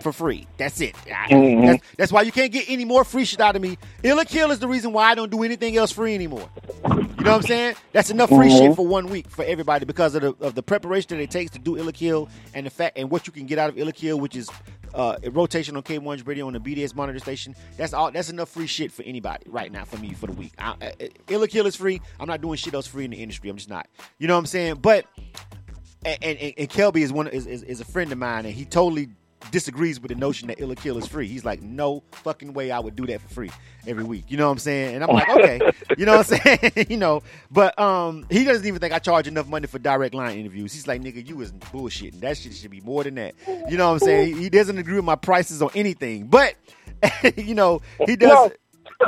for 0.01 0.12
free. 0.12 0.48
That's 0.57 0.80
it. 0.81 0.96
mm-hmm. 0.96 1.66
that's, 1.66 1.84
that's, 1.98 2.12
why 2.12 2.22
you 2.22 2.31
can't 2.31 2.51
get 2.51 2.69
any 2.69 2.86
more 2.86 3.04
free 3.04 3.25
shit 3.25 3.42
out 3.42 3.56
of 3.56 3.62
me. 3.62 3.78
Ill 4.03 4.24
Kill 4.25 4.51
is 4.51 4.60
the 4.60 4.68
reason 4.68 4.94
why 4.94 5.10
I 5.12 5.15
don't 5.15 5.32
do 5.32 5.44
anything 5.44 5.77
else 5.77 5.91
free 5.91 6.15
anymore. 6.15 6.50
You 6.86 6.89
know 6.89 7.03
what 7.15 7.27
I'm 7.27 7.41
saying? 7.41 7.75
That's 7.91 8.10
enough 8.10 8.29
free 8.29 8.48
mm-hmm. 8.48 8.58
shit 8.58 8.75
for 8.75 8.88
one 8.88 9.08
week 9.08 9.29
for 9.29 9.44
everybody 9.44 9.86
because 9.86 10.15
of 10.15 10.22
the 10.22 10.46
of 10.46 10.56
the 10.56 10.63
preparation 10.63 11.18
that 11.18 11.22
it 11.22 11.32
takes 11.32 11.51
to 11.51 11.60
do 11.60 11.77
Ill 11.77 11.91
Kill 11.91 12.29
and 12.53 12.65
the 12.65 12.70
fact 12.70 12.98
and 12.98 13.10
what 13.10 13.27
you 13.27 13.34
can 13.34 13.46
get 13.46 13.60
out 13.60 13.70
of 13.70 13.77
Ill 13.77 13.91
Kill, 13.91 14.20
which 14.20 14.36
is 14.36 14.50
uh, 14.94 15.18
rotation 15.32 15.75
on 15.75 15.84
K1's 15.84 16.25
radio 16.25 16.48
on 16.48 16.53
the 16.53 16.60
BDS 16.60 16.96
monitor 16.96 17.20
station. 17.20 17.56
That's 17.77 17.94
all. 17.94 18.12
That's 18.12 18.29
enough 18.29 18.50
free 18.50 18.68
shit 18.68 18.91
for 18.91 19.03
anybody 19.03 19.46
right 19.50 19.72
now 19.72 19.86
for 19.86 19.98
me 19.98 20.13
for 20.13 20.27
the 20.27 20.34
week. 20.34 20.53
I, 20.58 20.75
I, 20.82 21.10
Ill 21.27 21.46
Kill 21.48 21.65
is 21.68 21.75
free. 21.75 22.01
I'm 22.20 22.27
not 22.27 22.41
doing 22.41 22.58
shit 22.58 22.74
else 22.74 22.88
free 22.88 23.06
in 23.06 23.12
the 23.12 23.18
industry. 23.18 23.50
I'm 23.50 23.58
just 23.58 23.70
not. 23.70 23.88
You 24.18 24.27
know 24.27 24.36
what 24.36 24.39
I'm 24.39 24.46
saying? 24.46 24.75
But 24.75 25.06
and, 26.06 26.24
and, 26.24 26.53
and 26.58 26.70
Kelby 26.70 26.98
is 26.98 27.12
one 27.12 27.27
is, 27.27 27.46
is, 27.46 27.63
is 27.63 27.82
a 27.82 27.86
friend 27.86 28.12
of 28.12 28.18
mine, 28.18 28.46
and 28.46 28.53
he 28.53 28.65
totally 28.65 29.10
disagrees 29.51 30.00
with 30.00 30.10
the 30.10 30.15
notion 30.15 30.48
that 30.48 30.60
Illa 30.60 30.75
Kill 30.75 30.98
is 30.98 31.08
free. 31.08 31.27
He's 31.27 31.46
like, 31.46 31.62
no 31.62 32.03
fucking 32.12 32.53
way 32.53 32.72
I 32.72 32.79
would 32.79 32.96
do 32.96 33.05
that 33.08 33.22
for 33.22 33.27
free 33.29 33.51
every 33.88 34.03
week. 34.03 34.25
You 34.27 34.38
know 34.38 34.46
what 34.46 34.53
I'm 34.53 34.60
saying? 34.60 34.96
And 34.96 35.03
I'm 35.03 35.10
like, 35.10 35.29
okay, 35.29 35.60
you 35.98 36.05
know 36.05 36.17
what 36.17 36.31
I'm 36.31 36.39
saying? 36.72 36.72
you 36.89 36.98
know, 36.98 37.24
but 37.50 37.77
um, 37.79 38.25
he 38.29 38.43
doesn't 38.43 38.65
even 38.65 38.79
think 38.79 38.93
I 38.93 39.00
charge 39.00 39.27
enough 39.27 39.48
money 39.48 39.67
for 39.67 39.79
direct 39.79 40.13
line 40.13 40.38
interviews. 40.38 40.74
He's 40.74 40.88
like, 40.88 41.01
nigga, 41.01 41.25
you 41.25 41.41
is 41.41 41.51
bullshitting. 41.51 42.19
That 42.22 42.38
shit 42.38 42.53
should 42.53 42.72
be 42.72 42.81
more 42.81 43.03
than 43.03 43.15
that. 43.15 43.36
You 43.69 43.77
know 43.77 43.88
what 43.88 44.01
I'm 44.01 44.08
saying? 44.08 44.38
He, 44.38 44.50
doesn't 44.50 44.77
agree 44.77 44.96
with 44.96 45.05
my 45.05 45.15
prices 45.15 45.62
on 45.62 45.69
anything, 45.75 46.25
but 46.27 46.55
you 47.38 47.55
know, 47.55 47.81
he 48.05 48.15
does. 48.15 48.51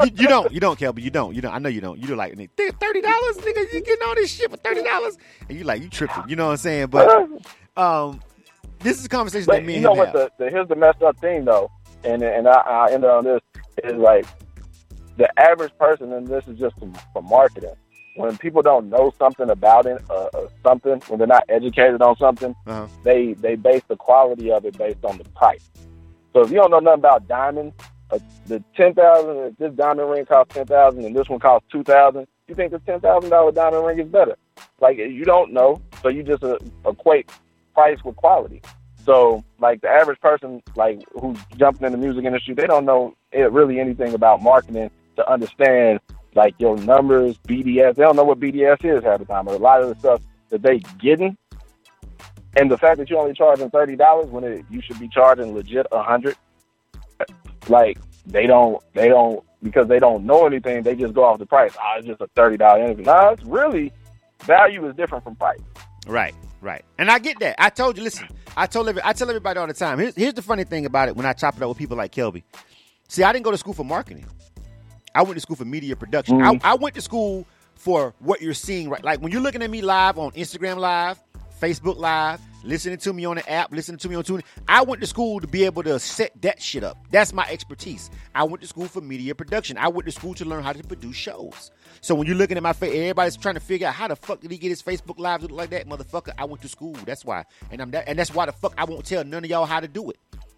you, 0.03 0.11
you, 0.15 0.27
don't, 0.27 0.51
you 0.51 0.59
don't, 0.59 0.79
Kelby. 0.79 1.01
You 1.01 1.09
don't, 1.09 1.35
you 1.35 1.41
don't. 1.41 1.53
I 1.53 1.59
know 1.59 1.67
you 1.67 1.81
don't. 1.81 2.00
You 2.00 2.07
do 2.07 2.15
like 2.15 2.33
thirty 2.33 3.01
dollars, 3.01 3.38
nigga. 3.38 3.73
You 3.73 3.81
getting 3.81 4.07
all 4.07 4.15
this 4.15 4.31
shit 4.31 4.50
for 4.50 4.57
thirty 4.57 4.83
dollars, 4.83 5.17
and 5.50 5.57
you 5.57 5.63
like 5.65 5.81
you 5.81 5.89
tripping. 5.89 6.23
You 6.27 6.35
know 6.35 6.45
what 6.45 6.51
I'm 6.51 6.57
saying? 6.57 6.88
But 6.88 7.27
um, 7.75 8.21
this 8.83 9.00
is 9.00 9.05
a 9.05 9.09
conversation 9.09 9.45
but 9.45 9.57
that 9.57 9.65
me 9.65 9.75
you 9.75 9.81
know 9.81 9.93
what 9.93 10.13
the, 10.13 10.31
the, 10.38 10.50
here's 10.50 10.67
the 10.67 10.75
messed 10.75 11.01
up 11.01 11.17
thing 11.19 11.45
though, 11.45 11.69
and 12.03 12.21
and 12.21 12.47
I, 12.47 12.61
I 12.61 12.91
end 12.91 13.05
on 13.05 13.23
this 13.23 13.41
is 13.83 13.93
like 13.93 14.25
the 15.17 15.39
average 15.39 15.71
person, 15.77 16.11
and 16.13 16.27
this 16.27 16.47
is 16.47 16.57
just 16.57 16.77
for, 16.79 16.91
for 17.13 17.23
marketing. 17.23 17.75
When 18.15 18.38
people 18.38 18.61
don't 18.61 18.89
know 18.89 19.13
something 19.17 19.50
about 19.50 19.85
it, 19.85 20.01
uh, 20.09 20.29
uh, 20.33 20.47
something, 20.63 21.00
when 21.07 21.19
they're 21.19 21.27
not 21.27 21.45
educated 21.47 22.01
on 22.01 22.17
something, 22.17 22.53
uh-huh. 22.67 22.88
they 23.03 23.33
they 23.33 23.55
base 23.55 23.83
the 23.88 23.95
quality 23.95 24.51
of 24.51 24.65
it 24.65 24.77
based 24.77 25.03
on 25.05 25.17
the 25.17 25.23
price. 25.29 25.69
So 26.33 26.41
if 26.41 26.50
you 26.50 26.57
don't 26.57 26.71
know 26.71 26.79
nothing 26.79 27.00
about 27.00 27.27
diamonds, 27.27 27.73
uh, 28.09 28.19
the 28.47 28.63
ten 28.75 28.93
thousand, 28.93 29.55
this 29.59 29.73
diamond 29.73 30.09
ring 30.09 30.25
costs 30.25 30.53
ten 30.53 30.65
thousand, 30.65 31.05
and 31.05 31.15
this 31.15 31.29
one 31.29 31.39
costs 31.39 31.67
two 31.71 31.83
thousand. 31.83 32.27
You 32.47 32.55
think 32.55 32.71
the 32.71 32.79
ten 32.79 33.00
thousand 33.00 33.29
dollar 33.29 33.51
diamond 33.51 33.85
ring 33.85 34.00
is 34.00 34.07
better? 34.07 34.35
Like 34.81 34.97
you 34.97 35.23
don't 35.23 35.53
know, 35.53 35.81
so 36.01 36.09
you 36.09 36.23
just 36.23 36.43
uh, 36.43 36.57
equate 36.85 37.29
price 37.73 38.03
with 38.03 38.15
quality. 38.15 38.61
So, 39.05 39.43
like 39.59 39.81
the 39.81 39.89
average 39.89 40.19
person, 40.19 40.61
like 40.75 41.01
who's 41.19 41.37
jumping 41.57 41.85
in 41.85 41.91
the 41.91 41.97
music 41.97 42.25
industry, 42.25 42.53
they 42.53 42.67
don't 42.67 42.85
know 42.85 43.15
it, 43.31 43.51
really 43.51 43.79
anything 43.79 44.13
about 44.13 44.41
marketing 44.41 44.91
to 45.15 45.31
understand 45.31 45.99
like 46.35 46.55
your 46.59 46.77
numbers, 46.77 47.37
BDS. 47.47 47.95
They 47.95 48.03
don't 48.03 48.15
know 48.15 48.23
what 48.23 48.39
BDS 48.39 48.85
is 48.85 49.03
half 49.03 49.19
the 49.19 49.25
time. 49.25 49.47
A 49.47 49.51
lot 49.53 49.81
of 49.81 49.89
the 49.89 49.95
stuff 49.99 50.21
that 50.49 50.61
they 50.61 50.79
getting, 50.99 51.35
and 52.57 52.69
the 52.69 52.77
fact 52.77 52.97
that 52.99 53.09
you're 53.09 53.19
only 53.19 53.33
charging 53.33 53.69
thirty 53.69 53.95
dollars 53.95 54.27
when 54.27 54.43
it, 54.43 54.65
you 54.69 54.81
should 54.81 54.99
be 54.99 55.07
charging 55.07 55.53
legit 55.53 55.87
a 55.91 56.03
hundred, 56.03 56.35
like 57.67 57.97
they 58.25 58.45
don't, 58.45 58.81
they 58.93 59.09
don't 59.09 59.43
because 59.63 59.87
they 59.87 59.99
don't 59.99 60.25
know 60.25 60.45
anything. 60.45 60.83
They 60.83 60.95
just 60.95 61.13
go 61.13 61.23
off 61.23 61.39
the 61.39 61.45
price. 61.45 61.73
Ah, 61.79 61.97
it's 61.97 62.07
just 62.07 62.21
a 62.21 62.27
thirty 62.35 62.57
dollar 62.57 62.83
interview. 62.83 63.05
Nah, 63.05 63.31
it's 63.31 63.43
really 63.43 63.91
value 64.43 64.87
is 64.87 64.95
different 64.95 65.23
from 65.23 65.35
price. 65.35 65.59
Right, 66.07 66.35
right. 66.61 66.85
And 66.97 67.11
I 67.11 67.19
get 67.19 67.39
that. 67.39 67.55
I 67.61 67.69
told 67.69 67.97
you, 67.97 68.03
listen, 68.03 68.27
I 68.55 68.67
told 68.67 68.87
every, 68.89 69.01
I 69.03 69.13
tell 69.13 69.29
everybody 69.29 69.59
all 69.59 69.67
the 69.67 69.73
time. 69.73 69.99
Here's, 69.99 70.15
here's 70.15 70.33
the 70.33 70.41
funny 70.41 70.63
thing 70.63 70.85
about 70.85 71.09
it 71.09 71.15
when 71.15 71.25
I 71.25 71.33
chop 71.33 71.57
it 71.57 71.63
up 71.63 71.69
with 71.69 71.77
people 71.77 71.97
like 71.97 72.13
Kelby. 72.13 72.43
See, 73.07 73.23
I 73.23 73.33
didn't 73.33 73.43
go 73.43 73.51
to 73.51 73.57
school 73.57 73.73
for 73.73 73.83
marketing. 73.83 74.25
I 75.13 75.23
went 75.23 75.35
to 75.35 75.41
school 75.41 75.57
for 75.57 75.65
media 75.65 75.95
production. 75.95 76.39
Mm. 76.39 76.61
I, 76.63 76.71
I 76.71 76.75
went 76.75 76.95
to 76.95 77.01
school 77.01 77.45
for 77.75 78.13
what 78.19 78.41
you're 78.41 78.53
seeing 78.53 78.89
right. 78.89 79.03
Like 79.03 79.21
when 79.21 79.31
you're 79.31 79.41
looking 79.41 79.61
at 79.63 79.69
me 79.69 79.81
live 79.81 80.17
on 80.17 80.31
Instagram 80.31 80.77
Live, 80.77 81.19
Facebook 81.61 81.97
Live, 81.97 82.39
listening 82.63 82.97
to 82.99 83.13
me 83.13 83.25
on 83.25 83.37
the 83.37 83.49
app, 83.49 83.71
listening 83.71 83.97
to 83.99 84.09
me 84.09 84.15
on 84.15 84.23
TuneIn. 84.23 84.43
I 84.67 84.81
went 84.81 85.01
to 85.01 85.07
school 85.07 85.39
to 85.39 85.47
be 85.47 85.65
able 85.65 85.83
to 85.83 85.99
set 85.99 86.39
that 86.41 86.61
shit 86.61 86.83
up. 86.83 86.97
That's 87.11 87.33
my 87.33 87.47
expertise. 87.49 88.09
I 88.35 88.43
went 88.43 88.61
to 88.61 88.67
school 88.67 88.87
for 88.87 89.01
media 89.01 89.35
production. 89.35 89.77
I 89.77 89.87
went 89.87 90.05
to 90.05 90.11
school 90.11 90.33
to 90.35 90.45
learn 90.45 90.63
how 90.63 90.73
to 90.73 90.83
produce 90.83 91.15
shows. 91.15 91.71
So 92.01 92.15
when 92.15 92.27
you're 92.27 92.35
looking 92.35 92.57
at 92.57 92.63
my 92.63 92.73
face, 92.73 92.95
everybody's 92.95 93.37
trying 93.37 93.55
to 93.55 93.59
figure 93.59 93.87
out 93.87 93.93
how 93.93 94.07
the 94.07 94.15
fuck 94.15 94.41
did 94.41 94.51
he 94.51 94.57
get 94.57 94.69
his 94.69 94.81
Facebook 94.81 95.19
Live 95.19 95.41
look 95.43 95.51
like 95.51 95.69
that, 95.71 95.87
motherfucker. 95.87 96.33
I 96.37 96.45
went 96.45 96.61
to 96.63 96.67
school. 96.67 96.93
That's 97.05 97.23
why, 97.25 97.45
and 97.71 97.81
I'm 97.81 97.91
that, 97.91 98.07
and 98.07 98.17
that's 98.17 98.33
why 98.33 98.45
the 98.45 98.51
fuck 98.51 98.73
I 98.77 98.85
won't 98.85 99.05
tell 99.05 99.23
none 99.23 99.43
of 99.43 99.49
y'all 99.49 99.65
how 99.65 99.79
to 99.79 99.87
do 99.87 100.09
it, 100.09 100.17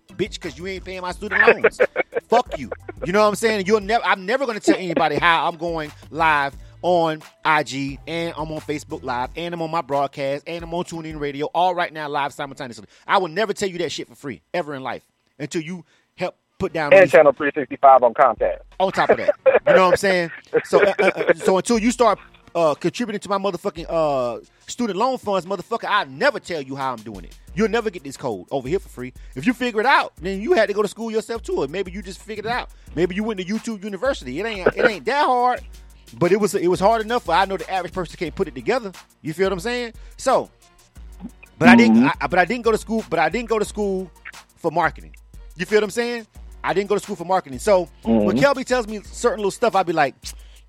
bitch, 0.09 0.35
because 0.35 0.57
you 0.57 0.67
ain't 0.67 0.85
paying 0.85 1.01
my 1.01 1.11
student 1.11 1.45
loans. 1.47 1.79
fuck 2.29 2.57
you. 2.57 2.71
You 3.05 3.13
know 3.13 3.21
what 3.21 3.27
I'm 3.27 3.35
saying? 3.35 3.65
You'll 3.65 3.81
never. 3.81 4.03
I'm 4.05 4.25
never 4.25 4.45
gonna 4.45 4.59
tell 4.59 4.77
anybody 4.77 5.15
how 5.15 5.47
I'm 5.47 5.57
going 5.57 5.91
live 6.09 6.55
on 6.83 7.21
IG 7.45 7.99
and 8.07 8.33
I'm 8.37 8.51
on 8.51 8.61
Facebook 8.61 9.03
Live 9.03 9.29
and 9.35 9.53
I'm 9.53 9.61
on 9.61 9.71
my 9.71 9.81
broadcast 9.81 10.43
and 10.47 10.63
I'm 10.63 10.73
on 10.73 10.83
TuneIn 10.83 11.19
Radio 11.19 11.47
all 11.47 11.73
right 11.73 11.91
now 11.91 12.07
live 12.09 12.33
simultaneously. 12.33 12.85
I 13.07 13.17
will 13.17 13.29
never 13.29 13.53
tell 13.53 13.69
you 13.69 13.79
that 13.79 13.91
shit 13.91 14.07
for 14.07 14.15
free 14.15 14.41
ever 14.53 14.75
in 14.75 14.83
life 14.83 15.03
until 15.39 15.61
you 15.61 15.85
help 16.15 16.35
put 16.59 16.73
down 16.73 16.93
And 16.93 17.09
channel 17.09 17.31
three 17.31 17.51
sixty 17.55 17.77
five 17.77 18.03
on 18.03 18.13
Comcast. 18.13 18.59
on 18.79 18.91
top 18.91 19.09
of 19.09 19.17
that. 19.17 19.33
You 19.67 19.73
know 19.73 19.85
what 19.85 19.91
I'm 19.91 19.97
saying? 19.97 20.31
So, 20.65 20.81
uh, 20.83 20.93
uh, 20.99 21.11
uh, 21.15 21.33
so 21.35 21.57
until 21.57 21.79
you 21.79 21.89
start 21.91 22.19
uh, 22.55 22.75
contributing 22.75 23.19
to 23.21 23.29
my 23.29 23.37
motherfucking 23.37 23.85
uh, 23.89 24.39
student 24.67 24.97
loan 24.99 25.17
funds, 25.17 25.45
motherfucker, 25.45 25.87
I 25.89 26.03
never 26.03 26.39
tell 26.39 26.61
you 26.61 26.75
how 26.75 26.91
I'm 26.93 26.99
doing 27.01 27.23
it. 27.25 27.35
You'll 27.55 27.69
never 27.69 27.89
get 27.89 28.03
this 28.03 28.15
code 28.17 28.45
over 28.51 28.67
here 28.67 28.79
for 28.79 28.89
free. 28.89 29.13
If 29.35 29.47
you 29.47 29.53
figure 29.53 29.79
it 29.79 29.85
out, 29.87 30.13
then 30.17 30.41
you 30.41 30.53
had 30.53 30.67
to 30.67 30.73
go 30.73 30.81
to 30.83 30.87
school 30.87 31.09
yourself 31.11 31.41
too. 31.41 31.63
Or 31.63 31.67
maybe 31.67 31.91
you 31.91 32.01
just 32.01 32.21
figured 32.21 32.45
it 32.45 32.51
out. 32.51 32.69
Maybe 32.95 33.15
you 33.15 33.23
went 33.23 33.39
to 33.39 33.45
YouTube 33.45 33.83
University. 33.83 34.39
It 34.39 34.45
ain't 34.45 34.67
it 34.75 34.85
ain't 34.85 35.05
that 35.05 35.25
hard, 35.25 35.61
but 36.17 36.31
it 36.31 36.39
was 36.39 36.55
it 36.55 36.67
was 36.67 36.79
hard 36.79 37.01
enough 37.01 37.29
I 37.29 37.45
know 37.45 37.57
the 37.57 37.69
average 37.69 37.93
person 37.93 38.17
can't 38.17 38.35
put 38.35 38.47
it 38.47 38.55
together. 38.55 38.91
You 39.21 39.33
feel 39.33 39.45
what 39.45 39.53
I'm 39.53 39.59
saying? 39.59 39.93
So, 40.17 40.49
but 41.57 41.69
I 41.69 41.75
didn't. 41.75 41.97
Mm-hmm. 41.97 42.23
I, 42.23 42.27
but 42.27 42.39
I 42.39 42.45
didn't 42.45 42.63
go 42.63 42.71
to 42.71 42.77
school. 42.77 43.03
But 43.09 43.19
I 43.19 43.29
didn't 43.29 43.49
go 43.49 43.59
to 43.59 43.65
school 43.65 44.11
for 44.57 44.71
marketing. 44.71 45.15
You 45.55 45.65
feel 45.65 45.77
what 45.77 45.85
I'm 45.85 45.89
saying? 45.91 46.27
I 46.63 46.73
didn't 46.73 46.89
go 46.89 46.95
to 46.95 47.01
school 47.01 47.15
for 47.15 47.25
marketing. 47.25 47.59
So 47.59 47.89
when 48.03 48.37
mm-hmm. 48.37 48.39
Kelby 48.39 48.65
tells 48.65 48.87
me 48.87 49.01
certain 49.03 49.39
little 49.39 49.51
stuff, 49.51 49.75
I'd 49.75 49.85
be 49.85 49.93
like, 49.93 50.15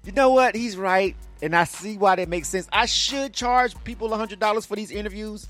you 0.04 0.12
know 0.12 0.30
what? 0.30 0.54
He's 0.54 0.76
right, 0.76 1.16
and 1.40 1.54
I 1.54 1.64
see 1.64 1.96
why 1.96 2.16
that 2.16 2.28
makes 2.28 2.48
sense. 2.48 2.68
I 2.72 2.86
should 2.86 3.32
charge 3.32 3.74
people 3.84 4.14
hundred 4.14 4.40
dollars 4.40 4.66
for 4.66 4.76
these 4.76 4.90
interviews 4.90 5.48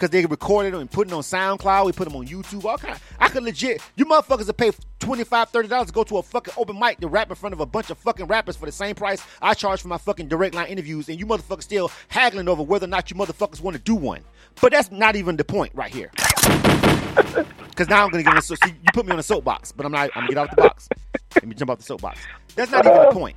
because 0.00 0.10
they 0.10 0.24
recorded 0.24 0.72
them 0.72 0.80
and 0.80 0.90
put 0.90 1.08
it 1.08 1.12
on 1.12 1.20
SoundCloud. 1.20 1.84
We 1.84 1.92
put 1.92 2.08
them 2.08 2.16
on 2.16 2.26
YouTube. 2.26 2.64
All 2.64 2.78
kind. 2.78 2.94
Of, 2.94 3.02
I 3.20 3.28
could 3.28 3.42
legit. 3.42 3.82
You 3.96 4.06
motherfuckers 4.06 4.46
would 4.46 4.56
pay 4.56 4.72
25 4.98 5.52
dollars 5.52 5.88
to 5.88 5.92
go 5.92 6.04
to 6.04 6.16
a 6.18 6.22
fucking 6.22 6.54
open 6.56 6.78
mic 6.78 7.00
to 7.00 7.08
rap 7.08 7.28
in 7.28 7.36
front 7.36 7.52
of 7.52 7.60
a 7.60 7.66
bunch 7.66 7.90
of 7.90 7.98
fucking 7.98 8.26
rappers 8.26 8.56
for 8.56 8.64
the 8.64 8.72
same 8.72 8.94
price 8.94 9.22
I 9.42 9.52
charge 9.52 9.82
for 9.82 9.88
my 9.88 9.98
fucking 9.98 10.28
direct 10.28 10.54
line 10.54 10.68
interviews, 10.68 11.08
and 11.10 11.20
you 11.20 11.26
motherfuckers 11.26 11.64
still 11.64 11.90
haggling 12.08 12.48
over 12.48 12.62
whether 12.62 12.86
or 12.86 12.88
not 12.88 13.10
you 13.10 13.16
motherfuckers 13.16 13.60
want 13.60 13.76
to 13.76 13.82
do 13.82 13.94
one. 13.94 14.22
But 14.60 14.72
that's 14.72 14.90
not 14.90 15.16
even 15.16 15.36
the 15.36 15.44
point 15.44 15.74
right 15.74 15.92
here. 15.92 16.10
Because 17.70 17.88
now 17.88 18.04
I'm 18.04 18.10
gonna 18.10 18.22
get 18.22 18.34
on 18.34 18.42
so 18.42 18.56
you 18.66 18.74
put 18.92 19.06
me 19.06 19.12
on 19.12 19.18
a 19.18 19.22
soapbox, 19.22 19.72
but 19.72 19.86
I'm 19.86 19.92
not. 19.92 20.10
I'm 20.14 20.22
gonna 20.22 20.28
get 20.28 20.38
out 20.38 20.50
of 20.50 20.56
the 20.56 20.62
box. 20.62 20.86
Let 21.34 21.46
me 21.46 21.54
jump 21.54 21.70
off 21.70 21.78
the 21.78 21.84
soapbox. 21.84 22.20
That's 22.54 22.70
not 22.70 22.84
even 22.84 22.98
the 22.98 23.10
point. 23.10 23.36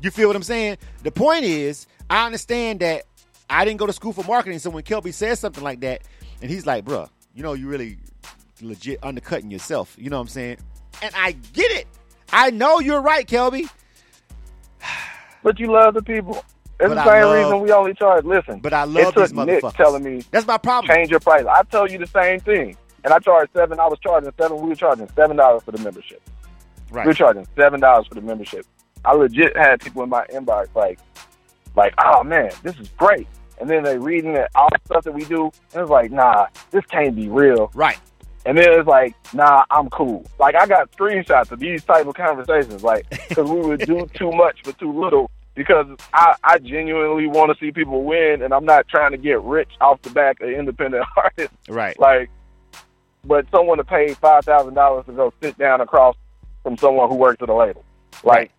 You 0.00 0.10
feel 0.10 0.26
what 0.26 0.34
I'm 0.34 0.42
saying? 0.42 0.78
The 1.04 1.12
point 1.12 1.44
is, 1.44 1.86
I 2.10 2.26
understand 2.26 2.80
that 2.80 3.04
I 3.50 3.64
didn't 3.64 3.78
go 3.78 3.86
to 3.86 3.92
school 3.92 4.12
for 4.12 4.24
marketing. 4.24 4.58
So 4.58 4.70
when 4.70 4.82
Kelby 4.84 5.12
says 5.12 5.38
something 5.38 5.62
like 5.64 5.80
that, 5.80 6.02
and 6.42 6.50
he's 6.50 6.66
like, 6.66 6.84
"Bruh, 6.84 7.08
you 7.34 7.42
know, 7.42 7.52
you 7.52 7.68
really 7.68 7.98
legit 8.60 8.98
undercutting 9.02 9.50
yourself." 9.50 9.94
You 9.98 10.10
know 10.10 10.16
what 10.16 10.22
I'm 10.22 10.28
saying? 10.28 10.58
And 11.02 11.14
I 11.16 11.32
get 11.32 11.70
it. 11.72 11.86
I 12.32 12.50
know 12.50 12.80
you're 12.80 13.02
right, 13.02 13.26
Kelby. 13.26 13.68
But 15.42 15.60
you 15.60 15.70
love 15.70 15.92
the 15.94 16.02
people. 16.02 16.36
It's 16.80 16.88
But 16.88 16.94
the 16.94 17.04
same 17.04 17.22
love- 17.24 17.36
reason 17.36 17.60
we 17.60 17.70
only 17.72 17.92
charge. 17.94 18.24
Listen, 18.24 18.60
But 18.60 18.72
I 18.72 18.84
love 18.84 18.96
it 18.96 19.14
took 19.14 19.28
these 19.28 19.32
Nick 19.46 19.62
telling 19.74 20.02
me 20.02 20.22
That's 20.30 20.46
my 20.46 20.56
problem. 20.58 20.94
change 20.94 21.10
your 21.10 21.20
price. 21.20 21.44
I 21.44 21.62
tell 21.64 21.88
you 21.88 21.98
the 21.98 22.06
same 22.06 22.40
thing, 22.40 22.76
and 23.04 23.12
I 23.12 23.18
charge 23.18 23.50
seven. 23.54 23.78
I 23.78 23.86
was 23.86 23.98
charging 24.00 24.32
seven. 24.40 24.60
We 24.62 24.70
were 24.70 24.74
charging 24.74 25.06
seven 25.14 25.36
dollars 25.36 25.62
for 25.62 25.72
the 25.72 25.78
membership. 25.78 26.22
Right. 26.90 27.04
We 27.04 27.10
were 27.10 27.14
charging 27.14 27.46
seven 27.56 27.80
dollars 27.80 28.06
for 28.06 28.14
the 28.14 28.22
membership. 28.22 28.66
I 29.04 29.12
legit 29.12 29.54
had 29.56 29.80
people 29.82 30.02
in 30.02 30.08
my 30.08 30.24
inbox 30.32 30.68
like, 30.74 30.98
like, 31.76 31.94
oh 31.98 32.22
man, 32.24 32.50
this 32.62 32.76
is 32.78 32.88
great. 32.96 33.26
And 33.60 33.70
then 33.70 33.84
they 33.84 33.98
reading 33.98 34.34
it, 34.34 34.48
all 34.54 34.68
the 34.70 34.80
stuff 34.84 35.04
that 35.04 35.12
we 35.12 35.24
do, 35.24 35.44
and 35.72 35.82
it's 35.82 35.90
like, 35.90 36.10
nah, 36.10 36.46
this 36.70 36.84
can't 36.86 37.14
be 37.14 37.28
real. 37.28 37.70
Right. 37.74 37.98
And 38.46 38.58
then 38.58 38.66
it's 38.72 38.86
like, 38.86 39.14
nah, 39.32 39.64
I'm 39.70 39.88
cool. 39.90 40.26
Like 40.38 40.54
I 40.54 40.66
got 40.66 40.90
screenshots 40.92 41.50
of 41.50 41.60
these 41.60 41.82
type 41.84 42.06
of 42.06 42.14
conversations, 42.14 42.82
like 42.82 43.08
because 43.28 43.48
we 43.48 43.60
would 43.60 43.80
do 43.80 44.06
too 44.14 44.32
much 44.32 44.62
for 44.62 44.72
too 44.72 44.92
little. 44.92 45.30
Because 45.54 45.86
I, 46.12 46.34
I 46.42 46.58
genuinely 46.58 47.28
want 47.28 47.56
to 47.56 47.64
see 47.64 47.70
people 47.70 48.02
win, 48.02 48.42
and 48.42 48.52
I'm 48.52 48.64
not 48.64 48.88
trying 48.88 49.12
to 49.12 49.16
get 49.16 49.40
rich 49.42 49.70
off 49.80 50.02
the 50.02 50.10
back 50.10 50.40
of 50.40 50.50
independent 50.50 51.06
artists. 51.16 51.56
Right. 51.68 51.96
Like, 51.98 52.28
but 53.24 53.46
someone 53.52 53.78
to 53.78 53.84
pay 53.84 54.14
five 54.14 54.44
thousand 54.44 54.74
dollars 54.74 55.06
to 55.06 55.12
go 55.12 55.32
sit 55.40 55.56
down 55.56 55.80
across 55.80 56.16
from 56.64 56.76
someone 56.76 57.08
who 57.08 57.14
works 57.14 57.40
at 57.40 57.48
a 57.48 57.54
label, 57.54 57.84
like 58.24 58.50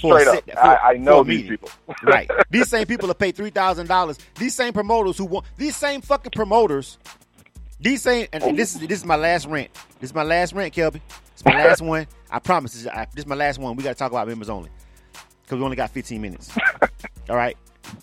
For 0.00 0.16
a 0.18 0.20
straight 0.20 0.36
up, 0.38 0.50
for- 0.50 0.58
I, 0.58 0.90
I 0.92 0.92
know 0.96 1.22
these 1.24 1.42
meeting. 1.42 1.50
people. 1.58 1.70
right. 2.04 2.30
These 2.50 2.68
same 2.68 2.86
people 2.86 3.08
that 3.08 3.18
pay 3.18 3.32
three 3.32 3.50
thousand 3.50 3.88
dollars. 3.88 4.18
These 4.38 4.54
same 4.54 4.72
promoters 4.72 5.18
who 5.18 5.24
want 5.26 5.46
these 5.56 5.76
same 5.76 6.00
fucking 6.00 6.32
promoters. 6.32 6.98
These 7.80 8.02
same 8.02 8.26
and, 8.32 8.42
and 8.42 8.58
this 8.58 8.74
is 8.74 8.80
this 8.80 8.98
is 9.00 9.04
my 9.04 9.16
last 9.16 9.46
rant. 9.46 9.70
This 10.00 10.10
is 10.10 10.14
my 10.14 10.22
last 10.22 10.52
rant, 10.54 10.74
Kelby. 10.74 11.00
It's 11.32 11.44
my 11.44 11.52
last 11.64 11.82
one. 11.82 12.06
I 12.30 12.38
promise. 12.38 12.72
This 12.72 12.82
is, 12.82 12.86
I, 12.88 13.06
this 13.14 13.24
is 13.24 13.26
my 13.26 13.34
last 13.36 13.58
one. 13.58 13.76
We 13.76 13.82
got 13.84 13.90
to 13.90 13.94
talk 13.94 14.10
about 14.12 14.26
members 14.28 14.48
only 14.48 14.70
because 15.42 15.58
we 15.58 15.64
only 15.64 15.76
got 15.76 15.90
fifteen 15.90 16.20
minutes. 16.22 16.50
All 17.28 17.36
right. 17.36 17.56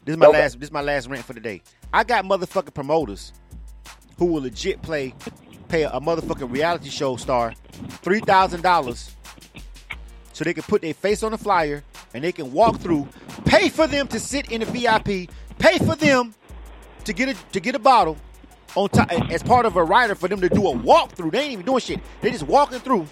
This 0.04 0.14
is 0.14 0.18
my 0.18 0.28
Okay. 0.28 0.40
last. 0.40 0.60
This 0.60 0.68
is 0.68 0.72
my 0.74 0.82
last 0.82 1.08
rant 1.10 1.24
for 1.26 1.34
the 1.34 1.40
day. 1.40 1.62
I 1.94 2.04
got 2.04 2.26
motherfucking 2.26 2.74
promoters 2.74 3.34
who 4.18 4.26
will 4.26 4.42
legit 4.44 4.82
play 4.82 5.14
pay 5.68 5.84
a, 5.84 5.90
a 5.92 6.02
motherfucking 6.02 6.52
reality 6.52 6.90
show 6.90 7.16
star 7.16 7.54
three 8.04 8.20
thousand 8.20 8.62
dollars 8.62 9.15
so 10.36 10.44
they 10.44 10.54
can 10.54 10.64
put 10.64 10.82
their 10.82 10.94
face 10.94 11.24
on 11.24 11.32
the 11.32 11.38
flyer 11.38 11.82
and 12.14 12.22
they 12.22 12.34
can 12.34 12.52
walk 12.52 12.80
through, 12.80 13.08
pay 13.46 13.70
for 13.70 13.88
them 13.88 14.06
to 14.10 14.20
sit 14.20 14.52
in 14.52 14.60
the 14.60 14.66
VIP, 14.66 15.30
pay 15.58 15.80
for 15.80 15.96
them 15.96 16.36
to 17.06 17.14
get 17.14 17.30
a 17.30 17.36
to 17.54 17.62
get 17.62 17.74
a 17.74 17.80
bottle 17.80 18.18
on 18.76 18.90
top 18.90 19.10
as 19.30 19.42
part 19.42 19.66
of 19.66 19.78
a 19.78 19.84
rider 19.84 20.14
for 20.14 20.28
them 20.28 20.42
to 20.42 20.50
do 20.50 20.68
a 20.68 20.76
walkthrough. 20.76 21.32
They 21.32 21.40
ain't 21.44 21.54
even 21.54 21.66
doing 21.66 21.80
shit. 21.80 22.02
They 22.20 22.32
just 22.32 22.44
walking 22.44 22.80
through. 22.82 23.08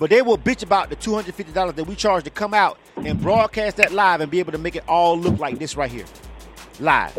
But 0.00 0.10
they 0.10 0.20
will 0.20 0.36
bitch 0.36 0.64
about 0.64 0.90
the 0.90 0.96
two 0.96 1.14
hundred 1.14 1.36
fifty 1.36 1.52
dollars 1.52 1.76
that 1.76 1.84
we 1.84 1.94
charge 1.94 2.24
to 2.24 2.30
come 2.30 2.54
out 2.54 2.80
and 3.04 3.20
broadcast 3.20 3.76
that 3.76 3.92
live 3.92 4.20
and 4.20 4.30
be 4.32 4.40
able 4.40 4.50
to 4.52 4.58
make 4.58 4.74
it 4.74 4.82
all 4.88 5.16
look 5.16 5.38
like 5.38 5.58
this 5.58 5.76
right 5.76 5.90
here, 5.92 6.06
live. 6.80 7.16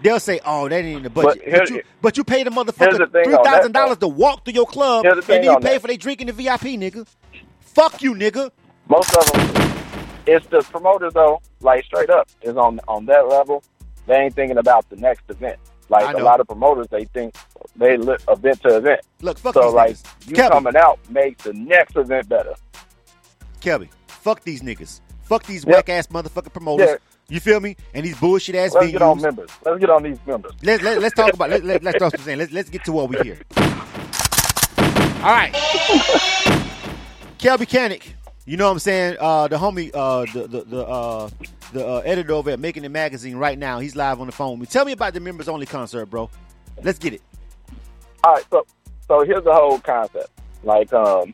They'll 0.00 0.20
say, 0.20 0.40
"Oh, 0.46 0.70
that 0.70 0.76
ain't 0.76 0.98
in 0.98 1.02
the 1.02 1.10
budget," 1.10 1.42
But 1.44 1.50
here- 1.50 1.60
but, 1.60 1.70
you, 1.70 1.80
but 2.00 2.16
you 2.16 2.24
pay 2.24 2.44
the 2.44 2.50
the 2.50 2.72
motherfucker 2.72 3.12
thing 3.12 3.22
three 3.22 3.36
thousand 3.36 3.72
dollars 3.72 3.98
to 3.98 4.08
walk 4.08 4.44
through 4.46 4.54
your 4.54 4.66
club, 4.66 5.10
the 5.16 5.22
and 5.28 5.42
then 5.42 5.50
you 5.50 5.58
pay 5.58 5.74
that. 5.74 5.82
for 5.82 5.88
they 5.88 5.98
drinking 5.98 6.28
the 6.28 6.32
VIP, 6.32 6.78
nigga. 6.78 7.06
Fuck 7.74 8.02
you, 8.02 8.14
nigga. 8.14 8.50
Most 8.88 9.14
of 9.16 9.24
them, 9.32 9.72
it's 10.26 10.46
the 10.48 10.60
promoters 10.70 11.12
though. 11.14 11.40
Like 11.60 11.84
straight 11.84 12.10
up, 12.10 12.28
is 12.42 12.56
on 12.56 12.80
on 12.88 13.06
that 13.06 13.28
level. 13.28 13.62
They 14.06 14.16
ain't 14.16 14.34
thinking 14.34 14.58
about 14.58 14.88
the 14.90 14.96
next 14.96 15.22
event. 15.28 15.58
Like 15.88 16.14
a 16.16 16.18
lot 16.22 16.40
of 16.40 16.46
promoters, 16.46 16.86
they 16.88 17.04
think 17.06 17.34
they 17.76 17.96
li- 17.96 18.16
event 18.28 18.62
to 18.62 18.76
event. 18.76 19.00
Look, 19.22 19.38
fuck 19.38 19.54
So 19.54 19.62
these 19.64 19.72
like 19.74 19.90
niggas. 19.96 20.28
you 20.30 20.36
Kelby, 20.36 20.50
coming 20.50 20.76
out 20.76 20.98
makes 21.10 21.44
the 21.44 21.52
next 21.52 21.96
event 21.96 22.28
better. 22.28 22.54
Kelby, 23.60 23.88
fuck 24.06 24.42
these 24.42 24.62
niggas. 24.62 25.00
Fuck 25.22 25.44
these 25.44 25.64
Yeah. 25.64 25.74
whack 25.76 25.88
ass 25.88 26.06
motherfucking 26.08 26.52
promoters. 26.52 26.88
Yeah. 26.90 26.96
You 27.28 27.38
feel 27.38 27.60
me? 27.60 27.76
And 27.94 28.04
these 28.04 28.18
bullshit 28.18 28.56
ass 28.56 28.74
Let's 28.74 28.90
get 28.90 29.02
on 29.02 29.20
members. 29.20 29.50
Let's 29.64 29.78
get 29.78 29.90
on 29.90 30.02
these 30.02 30.18
members. 30.26 30.52
Let's 30.62 30.82
let, 30.82 31.00
let's 31.00 31.14
talk 31.14 31.32
about 31.32 31.50
let, 31.50 31.64
let, 31.64 31.82
let's 31.84 31.98
talk 31.98 32.16
saying. 32.18 32.38
Let's 32.38 32.50
let's 32.52 32.68
get 32.70 32.84
to 32.84 32.92
what 32.92 33.08
we 33.08 33.16
hear. 33.18 33.38
All 35.22 35.26
right, 35.26 35.52
Kelby 37.40 37.66
Cannick. 37.66 38.02
You 38.44 38.56
know 38.58 38.66
what 38.66 38.72
I'm 38.72 38.78
saying? 38.80 39.16
Uh, 39.18 39.48
the 39.48 39.56
homie, 39.56 39.90
uh, 39.94 40.26
the 40.32 40.46
the 40.46 40.64
the 40.64 40.86
uh, 40.86 41.30
the 41.72 41.86
uh, 41.86 42.02
editor 42.04 42.34
over 42.34 42.50
at 42.50 42.58
MakinIt 42.58 42.90
Magazine 42.90 43.36
right 43.36 43.58
now. 43.58 43.78
He's 43.78 43.96
live 43.96 44.20
on 44.20 44.26
the 44.26 44.32
phone 44.32 44.58
with 44.58 44.68
me. 44.68 44.72
Tell 44.72 44.84
me 44.84 44.92
about 44.92 45.14
the 45.14 45.20
members 45.20 45.48
only 45.48 45.64
concert, 45.66 46.06
bro. 46.06 46.28
Let's 46.82 46.98
get 46.98 47.14
it. 47.14 47.22
All 48.24 48.34
right, 48.34 48.44
so 48.50 48.66
so 49.08 49.24
here's 49.24 49.44
the 49.44 49.54
whole 49.54 49.78
concept. 49.78 50.28
Like, 50.64 50.92
um, 50.92 51.32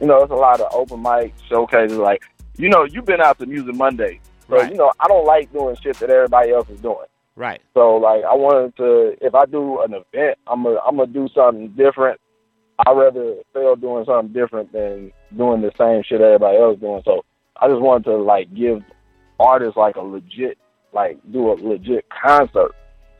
you 0.00 0.06
know, 0.08 0.22
it's 0.22 0.32
a 0.32 0.36
lot 0.36 0.60
of 0.60 0.74
open 0.74 1.00
mic 1.02 1.32
showcases. 1.48 1.98
Like, 1.98 2.22
you 2.56 2.68
know, 2.68 2.84
you've 2.84 3.04
been 3.04 3.20
out 3.20 3.38
to 3.38 3.46
Music 3.46 3.76
Monday, 3.76 4.20
so 4.48 4.56
Right. 4.56 4.72
you 4.72 4.76
know, 4.76 4.90
I 4.98 5.06
don't 5.06 5.24
like 5.24 5.52
doing 5.52 5.76
shit 5.80 5.96
that 5.98 6.10
everybody 6.10 6.50
else 6.50 6.68
is 6.68 6.80
doing. 6.80 7.06
Right. 7.36 7.60
So 7.74 7.96
like 7.96 8.24
I 8.24 8.34
wanted 8.34 8.76
to 8.78 9.16
if 9.20 9.34
I 9.34 9.44
do 9.46 9.82
an 9.82 9.94
event, 9.94 10.38
I'm 10.48 10.64
gonna 10.64 10.78
I'm 10.86 10.96
gonna 10.96 11.12
do 11.12 11.28
something 11.34 11.68
different. 11.70 12.20
I'd 12.78 12.96
rather 12.96 13.36
fail 13.52 13.76
doing 13.76 14.04
something 14.04 14.32
different 14.32 14.72
than 14.72 15.12
doing 15.36 15.62
the 15.62 15.72
same 15.78 16.02
shit 16.02 16.20
everybody 16.20 16.58
else 16.58 16.78
doing. 16.80 17.02
So 17.04 17.24
I 17.60 17.68
just 17.68 17.80
wanted 17.80 18.04
to 18.04 18.16
like 18.16 18.52
give 18.54 18.82
artists 19.38 19.76
like 19.76 19.96
a 19.96 20.00
legit 20.00 20.58
like 20.92 21.18
do 21.32 21.52
a 21.52 21.54
legit 21.54 22.06
concert. 22.08 22.72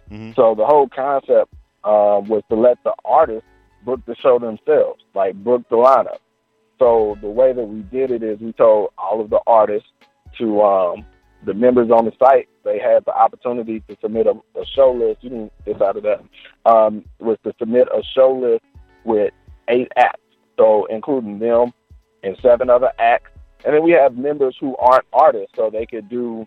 hmm 0.09 0.33
So 0.37 0.55
the 0.55 0.65
whole 0.65 0.89
concept 0.89 1.53
um, 1.85 2.29
was 2.29 2.43
to 2.49 2.57
let 2.57 2.83
the 2.85 2.95
artists 3.05 3.47
book 3.85 4.01
the 4.07 4.17
show 4.17 4.39
themselves, 4.39 5.03
like 5.15 5.35
book 5.35 5.63
the 5.69 5.77
lineup. 5.77 6.19
So 6.79 7.17
the 7.21 7.29
way 7.29 7.53
that 7.53 7.65
we 7.65 7.83
did 7.83 8.11
it 8.11 8.23
is 8.23 8.39
we 8.41 8.53
told 8.53 8.91
all 8.99 9.21
of 9.21 9.31
the 9.31 9.41
artists 9.47 9.89
to 10.39 10.63
um, 10.63 11.05
the 11.45 11.55
members 11.55 11.91
on 11.91 12.07
the 12.07 12.13
site. 12.19 12.49
They 12.65 12.79
had 12.79 13.05
the 13.05 13.15
opportunity 13.15 13.81
to 13.89 13.97
submit 14.01 14.27
a, 14.27 14.33
a 14.59 14.65
show 14.75 14.93
list. 14.93 15.23
You 15.23 15.31
can 15.31 15.51
get 15.67 15.83
out 15.83 15.97
of 15.97 16.03
that. 16.05 16.21
Um, 16.65 17.05
was 17.19 17.39
to 17.45 17.53
submit 17.59 17.89
a 17.93 18.03
show 18.15 18.33
list 18.33 18.65
with 19.05 19.33
eight 19.69 19.91
acts, 19.97 20.21
so 20.57 20.87
including 20.87 21.39
them 21.39 21.73
and 22.23 22.37
seven 22.43 22.71
other 22.71 22.93
acts. 22.99 23.31
And 23.65 23.75
then 23.75 23.83
we 23.83 23.93
have 23.93 24.17
members 24.17 24.57
who 24.61 24.77
aren't 24.77 25.07
artists, 25.13 25.53
so 25.57 25.71
they 25.71 25.87
could 25.87 26.09
do 26.09 26.47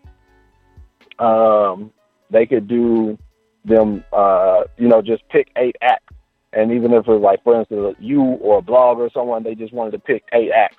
um, 1.19 1.91
they 2.29 2.45
could 2.45 2.67
do 2.67 3.17
them, 3.65 4.03
uh, 4.13 4.63
you 4.77 4.87
know, 4.87 5.01
just 5.01 5.27
pick 5.29 5.49
eight 5.55 5.75
acts. 5.81 6.13
And 6.53 6.71
even 6.71 6.93
if 6.93 7.07
it 7.07 7.11
was 7.11 7.21
like, 7.21 7.43
for 7.43 7.59
instance, 7.59 7.95
you 7.99 8.21
or 8.21 8.59
a 8.59 8.61
blog 8.61 8.99
or 8.99 9.09
someone, 9.13 9.43
they 9.43 9.55
just 9.55 9.73
wanted 9.73 9.91
to 9.91 9.99
pick 9.99 10.23
eight 10.33 10.51
acts. 10.51 10.77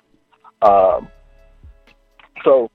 Um, 0.61 1.07
so 2.43 2.69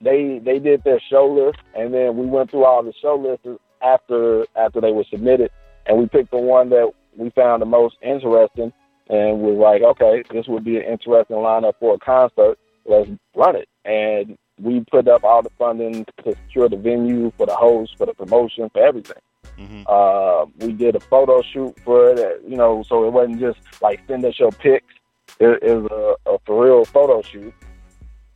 they 0.00 0.40
they 0.44 0.58
did 0.58 0.82
their 0.84 1.00
show 1.10 1.26
list, 1.26 1.58
and 1.74 1.94
then 1.94 2.16
we 2.16 2.26
went 2.26 2.50
through 2.50 2.64
all 2.64 2.82
the 2.82 2.92
show 3.00 3.16
lists 3.16 3.46
after 3.82 4.44
after 4.56 4.80
they 4.80 4.92
were 4.92 5.04
submitted, 5.10 5.50
and 5.86 5.98
we 5.98 6.06
picked 6.06 6.30
the 6.30 6.38
one 6.38 6.68
that 6.70 6.90
we 7.16 7.30
found 7.30 7.62
the 7.62 7.66
most 7.66 7.96
interesting, 8.02 8.72
and 9.08 9.40
was 9.40 9.56
like, 9.56 9.82
okay, 9.82 10.22
this 10.32 10.46
would 10.46 10.64
be 10.64 10.76
an 10.76 10.84
interesting 10.84 11.36
lineup 11.36 11.74
for 11.80 11.94
a 11.94 11.98
concert. 11.98 12.58
Let's 12.84 13.10
run 13.34 13.56
it, 13.56 13.68
and 13.84 14.36
we 14.60 14.80
put 14.90 15.08
up 15.08 15.24
all 15.24 15.42
the 15.42 15.50
funding 15.58 16.04
to 16.24 16.36
secure 16.46 16.68
the 16.68 16.76
venue 16.76 17.32
for 17.36 17.46
the 17.46 17.54
host, 17.54 17.96
for 17.96 18.06
the 18.06 18.14
promotion, 18.14 18.70
for 18.70 18.84
everything. 18.84 19.22
hmm 19.56 19.82
Uh, 19.86 20.46
we 20.58 20.72
did 20.72 20.96
a 20.96 21.00
photo 21.00 21.42
shoot 21.42 21.74
for 21.84 22.10
it, 22.10 22.18
uh, 22.18 22.34
you 22.46 22.56
know, 22.56 22.82
so 22.88 23.06
it 23.06 23.12
wasn't 23.12 23.40
just 23.40 23.58
like 23.80 24.00
send 24.06 24.24
us 24.24 24.38
your 24.38 24.52
pics. 24.52 24.94
It, 25.40 25.62
it 25.62 25.74
was 25.74 26.16
a, 26.26 26.30
a 26.30 26.38
for 26.44 26.64
real 26.64 26.84
photo 26.84 27.22
shoot 27.22 27.54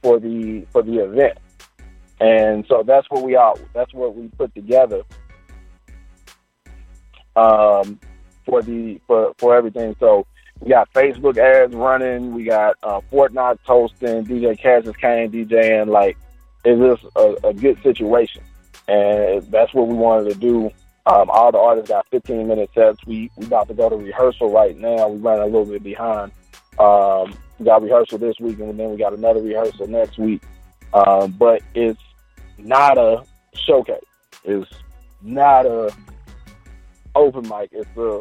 for 0.03 0.19
the 0.19 0.67
for 0.73 0.83
the 0.83 1.05
event, 1.05 1.39
and 2.21 2.65
so 2.69 2.83
that's 2.85 3.09
what 3.11 3.23
we 3.23 3.37
all 3.37 3.59
that's 3.73 3.93
what 3.93 4.15
we 4.17 4.29
put 4.29 4.55
together 4.55 5.03
um, 7.35 8.01
for 8.45 8.63
the 8.63 9.01
for 9.07 9.35
for 9.39 9.57
everything. 9.57 9.95
So 10.01 10.27
we 10.61 10.71
got 10.71 10.93
Facebook 10.93 11.37
ads 11.39 11.75
running, 11.75 12.35
we 12.35 12.45
got 12.45 12.77
uh, 12.83 13.01
Fortnite 13.13 13.59
hosting, 13.65 14.25
DJ 14.25 14.59
Cassius 14.59 14.97
Kane 14.97 15.31
DJing. 15.31 15.89
Like, 15.89 16.17
is 16.65 16.79
this 16.79 16.99
a, 17.15 17.49
a 17.49 17.55
good 17.55 17.81
situation, 17.83 18.43
and 18.89 19.43
that's 19.51 19.73
what 19.75 19.89
we 19.89 19.95
wanted 19.95 20.33
to 20.33 20.39
do. 20.39 20.71
Um, 21.07 21.31
all 21.31 21.53
the 21.53 21.59
artists 21.59 21.91
got 21.91 22.09
15 22.09 22.49
minute 22.49 22.71
sets. 22.75 23.05
We 23.07 23.31
we 23.37 23.47
about 23.47 23.69
to 23.69 23.75
go 23.75 23.89
to 23.89 23.97
rehearsal 23.97 24.51
right 24.51 24.77
now. 24.77 25.09
We 25.09 25.19
running 25.19 25.43
a 25.43 25.47
little 25.47 25.67
bit 25.67 25.83
behind. 25.83 26.33
Um, 26.79 27.37
we 27.59 27.65
got 27.65 27.83
rehearsal 27.83 28.19
this 28.19 28.39
week, 28.41 28.59
and 28.59 28.79
then 28.79 28.91
we 28.91 28.97
got 28.97 29.13
another 29.13 29.41
rehearsal 29.41 29.87
next 29.87 30.19
week. 30.19 30.43
Um, 30.93 31.33
but 31.33 31.63
it's 31.75 32.01
not 32.59 32.99
a 32.99 33.25
showcase. 33.55 34.01
It's 34.45 34.71
not 35.23 35.67
a 35.67 35.95
open 37.15 37.49
mic. 37.49 37.71
It's 37.73 37.97
a 37.97 38.21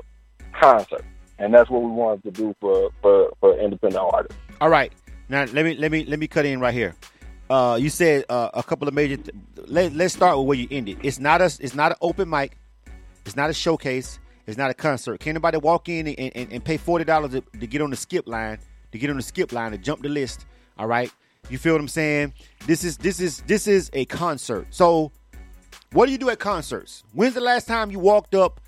concert, 0.53 1.05
and 1.39 1.53
that's 1.53 1.69
what 1.69 1.81
we 1.81 1.89
wanted 1.91 2.23
to 2.23 2.31
do 2.31 2.55
for 2.59 2.89
for, 3.01 3.31
for 3.39 3.59
independent 3.59 4.03
artists. 4.03 4.37
All 4.61 4.69
right. 4.69 4.93
Now 5.29 5.45
let 5.45 5.65
me 5.65 5.75
let 5.75 5.91
me 5.91 6.05
let 6.05 6.19
me 6.19 6.27
cut 6.27 6.45
in 6.45 6.59
right 6.59 6.73
here. 6.73 6.95
Uh, 7.49 7.77
you 7.79 7.89
said 7.89 8.25
uh, 8.29 8.49
a 8.53 8.63
couple 8.63 8.87
of 8.87 8.93
major. 8.93 9.17
Th- 9.17 9.35
let, 9.67 9.93
let's 9.93 10.13
start 10.13 10.37
with 10.37 10.47
where 10.47 10.57
you 10.57 10.67
ended. 10.71 10.97
It's 11.03 11.19
not 11.19 11.41
a. 11.41 11.45
It's 11.59 11.75
not 11.75 11.91
an 11.91 11.97
open 12.01 12.29
mic. 12.29 12.57
It's 13.25 13.35
not 13.35 13.49
a 13.49 13.53
showcase. 13.53 14.19
It's 14.47 14.57
not 14.57 14.69
a 14.69 14.73
concert. 14.73 15.19
Can 15.19 15.31
anybody 15.31 15.57
walk 15.57 15.89
in 15.89 16.07
and, 16.07 16.31
and, 16.35 16.51
and 16.53 16.63
pay 16.63 16.77
forty 16.77 17.05
dollars 17.05 17.31
to, 17.31 17.41
to 17.41 17.67
get 17.67 17.81
on 17.81 17.89
the 17.89 17.95
skip 17.95 18.27
line? 18.27 18.59
To 18.91 18.97
get 18.97 19.09
on 19.09 19.17
the 19.17 19.23
skip 19.23 19.51
line 19.51 19.71
to 19.71 19.77
jump 19.77 20.01
the 20.01 20.09
list. 20.09 20.45
All 20.77 20.87
right. 20.87 21.11
You 21.49 21.57
feel 21.57 21.73
what 21.73 21.81
I'm 21.81 21.87
saying? 21.87 22.33
This 22.65 22.83
is 22.83 22.97
this 22.97 23.19
is 23.19 23.41
this 23.41 23.67
is 23.67 23.91
a 23.93 24.05
concert. 24.05 24.67
So, 24.71 25.11
what 25.91 26.07
do 26.07 26.11
you 26.11 26.17
do 26.17 26.29
at 26.29 26.39
concerts? 26.39 27.03
When's 27.13 27.35
the 27.35 27.41
last 27.41 27.67
time 27.67 27.91
you 27.91 27.99
walked 27.99 28.33
up 28.33 28.59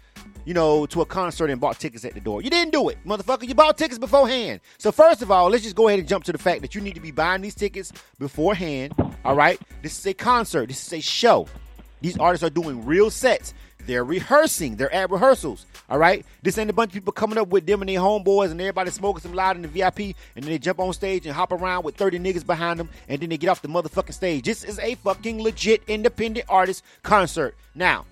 you 0.48 0.54
know, 0.54 0.86
to 0.86 1.02
a 1.02 1.06
concert 1.06 1.50
and 1.50 1.60
bought 1.60 1.78
tickets 1.78 2.06
at 2.06 2.14
the 2.14 2.22
door. 2.22 2.42
You 2.42 2.50
didn't 2.50 2.72
do 2.72 2.88
it, 2.88 2.98
motherfucker. 3.06 3.46
You 3.46 3.54
bought 3.54 3.78
tickets 3.78 4.00
beforehand. 4.00 4.62
So 4.78 4.94
first 4.94 5.22
of 5.22 5.30
all, 5.30 5.50
let's 5.50 5.62
just 5.62 5.76
go 5.76 5.90
ahead 5.90 6.00
and 6.00 6.08
jump 6.08 6.24
to 6.24 6.32
the 6.32 6.38
fact 6.38 6.62
that 6.62 6.74
you 6.74 6.80
need 6.80 6.96
to 6.96 7.02
be 7.02 7.12
buying 7.12 7.42
these 7.42 7.54
tickets 7.54 7.92
beforehand. 8.18 8.94
All 9.26 9.36
right. 9.36 9.60
This 9.82 10.00
is 10.00 10.08
a 10.08 10.14
concert. 10.14 10.70
This 10.70 10.88
is 10.88 10.94
a 10.94 11.02
show. 11.02 11.48
These 12.00 12.18
artists 12.18 12.46
are 12.46 12.50
doing 12.50 12.86
real 12.86 13.12
sets. 13.12 13.54
They're 13.88 14.06
rehearsing. 14.06 14.78
They're 14.78 14.94
at 14.94 15.12
rehearsals. 15.12 15.66
All 15.90 15.98
right. 15.98 16.26
This 16.44 16.58
ain't 16.58 16.70
a 16.70 16.74
bunch 16.74 16.92
of 16.92 16.94
people 16.94 17.12
coming 17.12 17.38
up 17.38 17.50
with 17.50 17.66
them 17.66 17.82
and 17.82 17.90
their 17.90 18.00
homeboys 18.00 18.52
and 18.52 18.62
everybody 18.62 18.90
smoking 18.92 19.24
some 19.24 19.34
loud 19.34 19.58
in 19.58 19.64
the 19.64 19.68
VIP 19.68 20.16
and 20.38 20.46
then 20.46 20.46
they 20.46 20.60
jump 20.60 20.80
on 20.80 20.94
stage 20.94 21.26
and 21.26 21.36
hop 21.36 21.52
around 21.52 21.84
with 21.84 21.98
30 21.98 22.20
niggas 22.20 22.46
behind 22.46 22.80
them 22.80 22.88
and 23.10 23.22
then 23.22 23.28
they 23.28 23.38
get 23.38 23.50
off 23.50 23.62
the 23.62 23.68
motherfucking 23.68 24.14
stage. 24.14 24.46
This 24.46 24.64
is 24.64 24.80
a 24.80 24.96
fucking 24.96 25.44
legit 25.44 25.84
independent 25.88 26.46
artist 26.48 26.86
concert. 27.04 27.54
Now, 27.76 28.06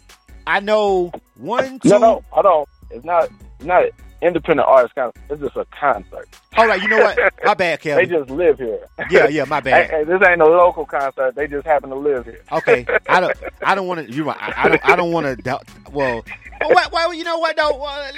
I 0.47 0.59
know 0.59 1.11
one, 1.37 1.79
two. 1.79 1.89
No, 1.89 1.97
no, 1.97 2.23
hold 2.29 2.45
on. 2.45 2.65
It's 2.91 3.05
not 3.05 3.29
it's 3.57 3.65
not 3.65 3.85
independent 4.21 4.67
artist 4.67 4.95
concert. 4.95 5.21
It's 5.29 5.41
just 5.41 5.55
a 5.55 5.65
concert. 5.65 6.27
All 6.57 6.67
right, 6.67 6.81
you 6.81 6.87
know 6.87 6.99
what? 6.99 7.17
My 7.43 7.53
bad, 7.55 7.81
Kelly. 7.81 8.05
They 8.05 8.11
just 8.11 8.29
live 8.29 8.57
here. 8.57 8.87
Yeah, 9.09 9.27
yeah, 9.27 9.43
my 9.45 9.59
bad. 9.59 9.89
hey, 9.89 10.03
this 10.03 10.21
ain't 10.27 10.41
a 10.41 10.45
local 10.45 10.85
concert. 10.85 11.35
They 11.35 11.47
just 11.47 11.65
happen 11.65 11.89
to 11.89 11.95
live 11.95 12.25
here. 12.25 12.41
Okay, 12.51 12.85
I 13.07 13.19
don't, 13.19 13.37
I 13.63 13.75
don't 13.75 13.87
want 13.87 14.07
to. 14.07 14.23
Right. 14.23 14.37
I, 14.39 14.63
I 14.63 14.69
don't, 14.69 14.89
I 14.89 14.95
don't 14.95 15.11
want 15.11 15.25
to 15.25 15.35
doubt. 15.43 15.67
Well, 15.91 16.23
why, 16.61 16.85
why? 16.89 17.11
You 17.13 17.23
know 17.23 17.39
what? 17.39 17.55
though? 17.57 17.71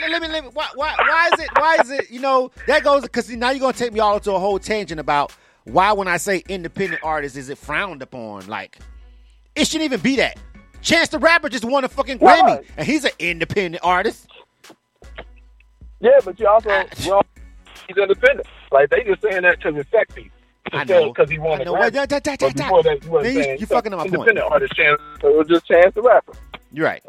Let 0.09 0.21
me, 0.21 0.27
let 0.27 0.43
me. 0.43 0.49
Why, 0.53 0.67
why, 0.75 0.95
why 0.97 1.29
is 1.33 1.39
it? 1.39 1.49
Why 1.57 1.77
is 1.81 1.91
it? 1.91 2.11
You 2.11 2.21
know 2.21 2.51
that 2.67 2.83
goes 2.83 3.03
because 3.03 3.29
now 3.29 3.51
you're 3.51 3.59
gonna 3.59 3.73
take 3.73 3.93
me 3.93 3.99
all 3.99 4.15
into 4.15 4.33
a 4.33 4.39
whole 4.39 4.59
tangent 4.59 4.99
about 4.99 5.33
why 5.63 5.91
when 5.93 6.07
I 6.07 6.17
say 6.17 6.43
independent 6.47 7.03
artist 7.03 7.35
is 7.35 7.49
it 7.49 7.57
frowned 7.57 8.01
upon? 8.01 8.47
Like 8.47 8.77
it 9.55 9.67
shouldn't 9.67 9.85
even 9.85 9.99
be 9.99 10.17
that. 10.17 10.37
Chance 10.81 11.09
the 11.09 11.19
Rapper 11.19 11.49
just 11.49 11.65
won 11.65 11.83
a 11.83 11.89
fucking 11.89 12.19
Grammy, 12.19 12.43
Right. 12.43 12.65
and 12.77 12.85
he's 12.87 13.03
an 13.05 13.11
independent 13.19 13.83
artist. 13.83 14.27
Yeah, 15.99 16.11
but 16.23 16.39
you 16.39 16.47
also 16.47 16.69
well, 17.07 17.21
he's 17.87 17.97
independent. 17.97 18.47
Like 18.71 18.89
they 18.89 19.03
just 19.03 19.21
saying 19.21 19.41
that 19.43 19.57
because 19.57 19.75
it's 19.75 19.89
sexy. 19.91 20.31
I 20.73 20.83
know. 20.83 21.13
because 21.13 21.29
he 21.29 21.39
won 21.39 21.59
I 21.59 21.61
a 21.61 21.65
know. 21.65 21.89
Da- 21.89 22.05
da- 22.05 22.19
da- 22.19 22.35
da- 22.35 22.49
da. 22.49 22.63
before 22.63 22.83
that, 22.83 23.03
you 23.03 23.39
Man, 23.39 23.57
you- 23.57 23.65
fucking 23.65 23.93
up 23.93 23.97
my 23.99 24.03
point. 24.03 24.13
independent 24.15 24.51
artist 24.51 24.73
Chance. 24.73 25.01
So 25.21 25.29
it 25.29 25.37
was 25.37 25.47
just 25.47 25.65
Chance 25.65 25.95
the 25.95 26.01
Rapper. 26.01 26.33
You're 26.71 26.85
right. 26.85 27.03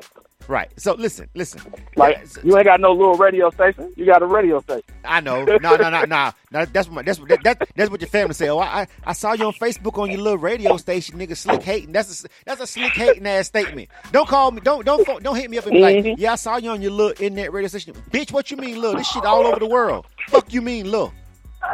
Right. 0.48 0.70
So 0.80 0.94
listen, 0.94 1.28
listen. 1.34 1.61
Like 1.94 2.26
you 2.42 2.56
ain't 2.56 2.64
got 2.64 2.80
no 2.80 2.92
little 2.92 3.16
radio 3.16 3.50
station. 3.50 3.92
You 3.96 4.06
got 4.06 4.22
a 4.22 4.26
radio 4.26 4.61
station. 4.61 4.82
I 5.04 5.20
know. 5.20 5.44
No, 5.44 5.58
no, 5.76 5.90
no, 5.90 6.04
no. 6.04 6.32
no 6.50 6.64
that's 6.64 6.88
what 6.88 7.04
that's 7.04 7.20
what 7.20 7.28
that, 7.28 7.44
that, 7.44 7.68
that's 7.76 7.90
what 7.90 8.00
your 8.00 8.08
family 8.08 8.32
say. 8.32 8.48
Oh, 8.48 8.58
I, 8.58 8.87
I 9.04 9.12
saw 9.12 9.34
you 9.34 9.44
on 9.44 9.52
Facebook 9.52 9.98
on 9.98 10.11
your 10.11 10.20
little 10.20 10.38
radio 10.38 10.78
station, 10.78 11.18
nigga. 11.18 11.37
Slick 11.37 11.62
hating. 11.62 11.92
That's 11.92 12.24
a 12.24 12.28
that's 12.46 12.62
a 12.62 12.66
slick 12.66 12.92
hating 12.92 13.26
ass 13.26 13.46
statement. 13.46 13.90
Don't 14.11 14.26
call 14.26 14.50
me. 14.50 14.62
Don't 14.62 14.87
don't 14.87 15.22
don't 15.22 15.37
hit 15.37 15.50
me 15.50 15.58
up 15.58 15.66
and 15.66 15.74
be 15.74 15.80
like, 15.80 15.96
Mhm. 15.96 16.14
yeah, 16.16 16.32
I 16.32 16.37
saw 16.37 16.56
you 16.56 16.70
on 16.70 16.80
your 16.80 16.92
little 16.92 17.22
internet 17.22 17.52
radio 17.52 17.68
station. 17.68 17.92
Bitch, 18.11 18.32
what 18.32 18.50
you 18.50 18.56
mean, 18.56 18.80
little? 18.80 18.96
This 18.96 19.06
shit 19.06 19.26
all 19.26 19.46
over 19.46 19.58
the 19.58 19.66
world. 19.68 20.06
Fuck 20.28 20.52
you 20.54 20.62
mean, 20.62 20.90
little. 20.90 21.12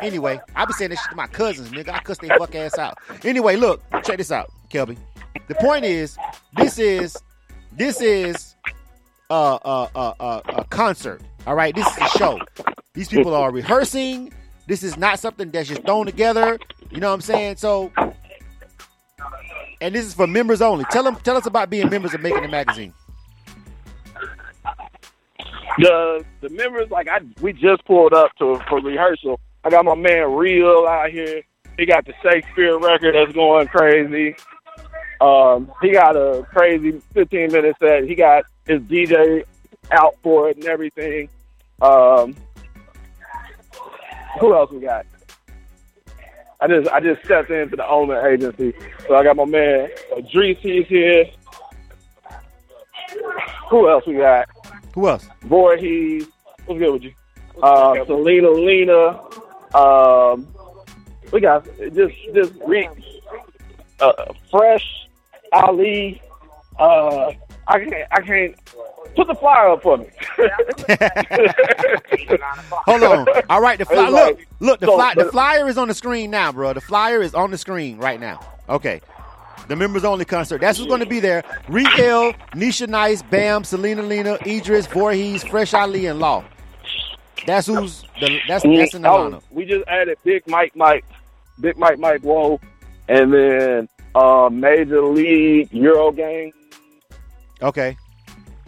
Anyway, 0.03 0.41
I 0.57 0.65
be 0.65 0.73
saying 0.73 0.91
this 0.91 1.01
shit 1.01 1.11
to 1.11 1.17
my 1.17 1.29
cousins, 1.29 1.71
nigga. 1.71 1.91
I 1.91 2.01
cuss 2.01 2.19
they 2.19 2.29
fuck 2.29 2.55
ass 2.57 2.77
out. 2.77 2.99
Anyway, 3.23 3.55
look, 3.55 3.83
check 4.03 4.17
this 4.17 4.33
out, 4.33 4.51
Kelby. 4.69 4.97
The 5.47 5.55
point 5.55 5.85
is, 5.85 6.17
this 6.57 6.79
is 6.79 7.17
this 7.77 8.01
is 8.01 8.55
uh, 9.31 9.55
uh, 9.57 9.89
uh, 9.95 10.41
a 10.49 10.65
concert. 10.65 11.21
All 11.47 11.55
right, 11.55 11.75
this 11.75 11.87
is 11.87 11.97
a 11.99 12.19
show. 12.19 12.39
These 12.95 13.09
people 13.09 13.35
are 13.35 13.51
rehearsing. 13.51 14.33
This 14.67 14.83
is 14.83 14.97
not 14.97 15.19
something 15.19 15.51
that's 15.51 15.69
just 15.69 15.85
thrown 15.85 16.07
together. 16.07 16.59
You 16.91 17.01
know 17.01 17.09
what 17.09 17.15
I'm 17.15 17.21
saying? 17.21 17.57
So, 17.57 17.93
and 19.81 19.95
this 19.95 20.07
is 20.07 20.15
for 20.15 20.27
members 20.27 20.63
only. 20.63 20.85
Tell 20.91 21.03
them, 21.03 21.17
tell 21.17 21.37
us 21.37 21.47
about 21.47 21.69
being 21.71 21.91
members 21.91 22.15
of 22.15 22.23
Making 22.23 22.43
the 22.43 22.49
Magazine. 22.49 22.95
The 25.79 26.25
the 26.41 26.51
members 26.51 26.89
like 26.91 27.09
I 27.09 27.19
we 27.43 27.53
just 27.53 27.85
pulled 27.85 28.15
up 28.15 28.31
to 28.39 28.61
for 28.69 28.81
rehearsal. 28.81 29.41
I 29.65 29.71
got 29.71 29.85
my 29.85 29.97
man 29.97 30.33
Real 30.33 30.87
out 30.89 31.11
here. 31.11 31.43
He 31.77 31.85
got 31.85 32.07
the 32.07 32.13
Shakespeare 32.23 32.79
record 32.79 33.15
that's 33.17 33.33
going 33.35 33.67
crazy. 33.67 34.37
Um, 35.25 35.73
he 35.81 35.91
got 35.91 36.17
a 36.17 36.47
crazy 36.51 37.01
15 37.15 37.51
minute 37.51 37.77
set. 37.81 38.05
He 38.05 38.15
got 38.15 38.45
his 38.67 38.83
DJ 38.83 39.45
out 39.91 40.17
for 40.23 40.51
it 40.51 40.57
and 40.57 40.67
everything. 40.67 41.31
Um, 41.81 42.37
who 44.39 44.55
else 44.55 44.71
we 44.71 44.81
got? 44.81 45.07
I 46.61 46.69
just 46.69 46.89
I 46.91 47.01
just 47.01 47.25
stepped 47.25 47.51
into 47.51 47.75
the 47.77 47.89
owner 47.89 48.29
agency, 48.29 48.75
so 49.09 49.17
I 49.17 49.25
got 49.25 49.37
my 49.37 49.47
man 49.47 49.89
Adrees. 50.15 50.59
He's 50.59 50.87
here. 50.89 51.25
Who 53.71 53.89
else 53.89 54.07
we 54.07 54.17
got? 54.17 54.47
Who 54.95 55.09
else? 55.09 55.27
Voorhees. 55.43 56.27
What's 56.67 56.79
good 56.79 56.93
with 56.93 57.03
you? 57.03 57.13
Uh, 57.63 58.05
Selena 58.05 58.51
Lena. 58.51 59.21
Um, 59.75 60.47
we 61.33 61.41
got 61.41 61.65
just 61.95 62.15
just 62.35 62.53
re, 62.67 62.89
uh, 64.01 64.33
fresh 64.51 65.04
Ali. 65.55 66.21
Uh, 66.79 67.33
I 67.67 67.79
can't 67.79 67.95
I 68.11 68.21
can't 68.21 68.55
put 69.17 69.27
the 69.29 69.35
flyer 69.35 69.71
up 69.71 69.83
for 69.83 69.97
me. 69.99 70.07
Hold 72.87 73.03
on. 73.03 73.27
All 73.49 73.61
right, 73.61 73.79
the 73.79 73.85
flyer. 73.85 74.11
Look, 74.11 74.41
look. 74.61 74.81
The 74.81 74.87
so, 74.87 74.97
flyer. 74.97 75.15
The 75.15 75.25
flyer 75.31 75.69
is 75.69 75.79
on 75.79 75.89
the 75.89 75.95
screen 75.95 76.31
now, 76.31 76.53
bro. 76.53 76.73
The 76.73 76.81
flyer 76.81 77.23
is 77.23 77.35
on 77.35 77.51
the 77.51 77.59
screen 77.59 77.99
right 77.99 78.21
now. 78.21 78.41
Okay. 78.69 79.01
The 79.69 79.77
members 79.77 80.05
only 80.05 80.27
concert. 80.27 80.61
That's 80.61 80.79
what's 80.79 80.89
going 80.89 81.01
to 81.01 81.07
be 81.07 81.21
there. 81.21 81.43
Riel, 81.71 82.35
Nisha 82.53 82.87
Nice, 82.87 83.23
Bam, 83.23 83.65
Selena 83.65 84.03
Lena, 84.03 84.37
Idris, 84.47 84.87
Voorhees, 84.87 85.43
Fresh 85.43 85.73
Ali, 85.73 86.05
and 86.05 86.19
Law. 86.19 86.45
That's 87.47 87.67
who's 87.67 88.03
the, 88.21 88.41
that's 88.47 88.63
that's 88.65 88.95
in 88.95 89.03
the 89.03 89.09
Oh, 89.11 89.31
lineup. 89.31 89.43
we 89.51 89.65
just 89.65 89.87
added 89.89 90.19
Big 90.23 90.47
Mike 90.47 90.77
Mike, 90.77 91.05
Big 91.61 91.79
Mike 91.79 91.99
Mike 91.99 92.21
Whoa, 92.23 92.61
and 93.09 93.33
then 93.33 93.89
uh, 94.15 94.49
Major 94.51 95.03
League 95.03 95.73
Euro 95.73 96.13
game. 96.13 96.53
Okay. 97.63 97.97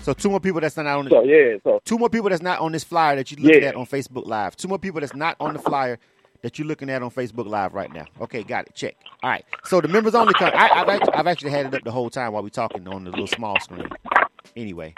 So 0.02 0.12
two 0.12 0.30
more 0.30 0.40
people 0.40 0.60
that's 0.60 0.76
not 0.76 0.86
on 0.86 1.04
the 1.06 1.10
So 1.10 1.22
yeah, 1.24 1.56
so 1.64 1.80
two 1.84 1.98
more 1.98 2.08
people 2.08 2.30
that's 2.30 2.42
not 2.42 2.60
on 2.60 2.70
this 2.72 2.84
flyer 2.84 3.16
that 3.16 3.30
you're 3.32 3.40
looking 3.44 3.62
Yeah. 3.62 3.70
at 3.70 3.74
on 3.74 3.86
Facebook 3.86 4.26
Live. 4.26 4.56
Two 4.56 4.68
more 4.68 4.78
people 4.78 5.00
that's 5.00 5.14
not 5.16 5.36
on 5.40 5.54
the 5.54 5.58
flyer 5.58 5.98
that 6.42 6.58
you're 6.58 6.68
looking 6.68 6.88
at 6.90 7.02
on 7.02 7.10
Facebook 7.10 7.46
Live 7.48 7.74
right 7.74 7.92
now. 7.92 8.04
Okay, 8.20 8.44
got 8.44 8.66
it. 8.68 8.74
Check. 8.74 8.96
All 9.24 9.30
right. 9.30 9.44
So 9.64 9.80
the 9.80 9.88
members 9.88 10.14
only 10.14 10.32
come. 10.34 10.52
I, 10.54 10.68
I've, 10.70 10.88
actually, 10.88 11.14
I've 11.14 11.26
actually 11.26 11.50
had 11.50 11.66
it 11.66 11.74
up 11.74 11.82
the 11.82 11.90
whole 11.90 12.08
time 12.08 12.32
while 12.32 12.42
we're 12.44 12.50
talking 12.50 12.86
on 12.86 13.02
the 13.02 13.10
little 13.10 13.26
small 13.26 13.58
screen. 13.58 13.88
Anyway, 14.54 14.94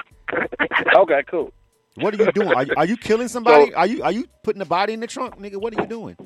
okay, 0.95 1.23
cool. 1.31 1.53
what 1.95 2.13
are 2.15 2.23
you 2.23 2.31
doing? 2.33 2.53
Are 2.53 2.65
you, 2.65 2.75
are 2.77 2.85
you 2.85 2.97
killing 2.99 3.29
somebody? 3.29 3.73
Are 3.73 3.87
you 3.87 4.03
are 4.03 4.13
you 4.13 4.27
putting 4.43 4.59
the 4.59 4.67
body 4.67 4.93
in 4.93 5.01
the 5.01 5.07
trunk, 5.07 5.39
nigga? 5.41 5.57
What 5.57 5.77
are 5.77 5.81
you 5.81 5.89
doing? 5.89 6.17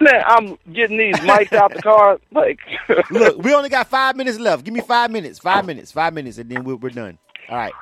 Man, 0.00 0.22
I'm 0.26 0.58
getting 0.72 0.98
these 0.98 1.16
mics 1.16 1.52
out 1.52 1.74
the 1.74 1.82
car. 1.82 2.18
Like, 2.32 2.60
Look, 3.10 3.42
we 3.42 3.54
only 3.54 3.68
got 3.68 3.88
five 3.88 4.16
minutes 4.16 4.38
left. 4.38 4.64
Give 4.64 4.74
me 4.74 4.80
five 4.80 5.10
minutes. 5.10 5.38
Five 5.38 5.64
oh. 5.64 5.66
minutes. 5.66 5.92
Five 5.92 6.14
minutes, 6.14 6.38
and 6.38 6.50
then 6.50 6.64
we're, 6.64 6.76
we're 6.76 6.90
done. 6.90 7.18
All 7.48 7.56
right. 7.56 7.72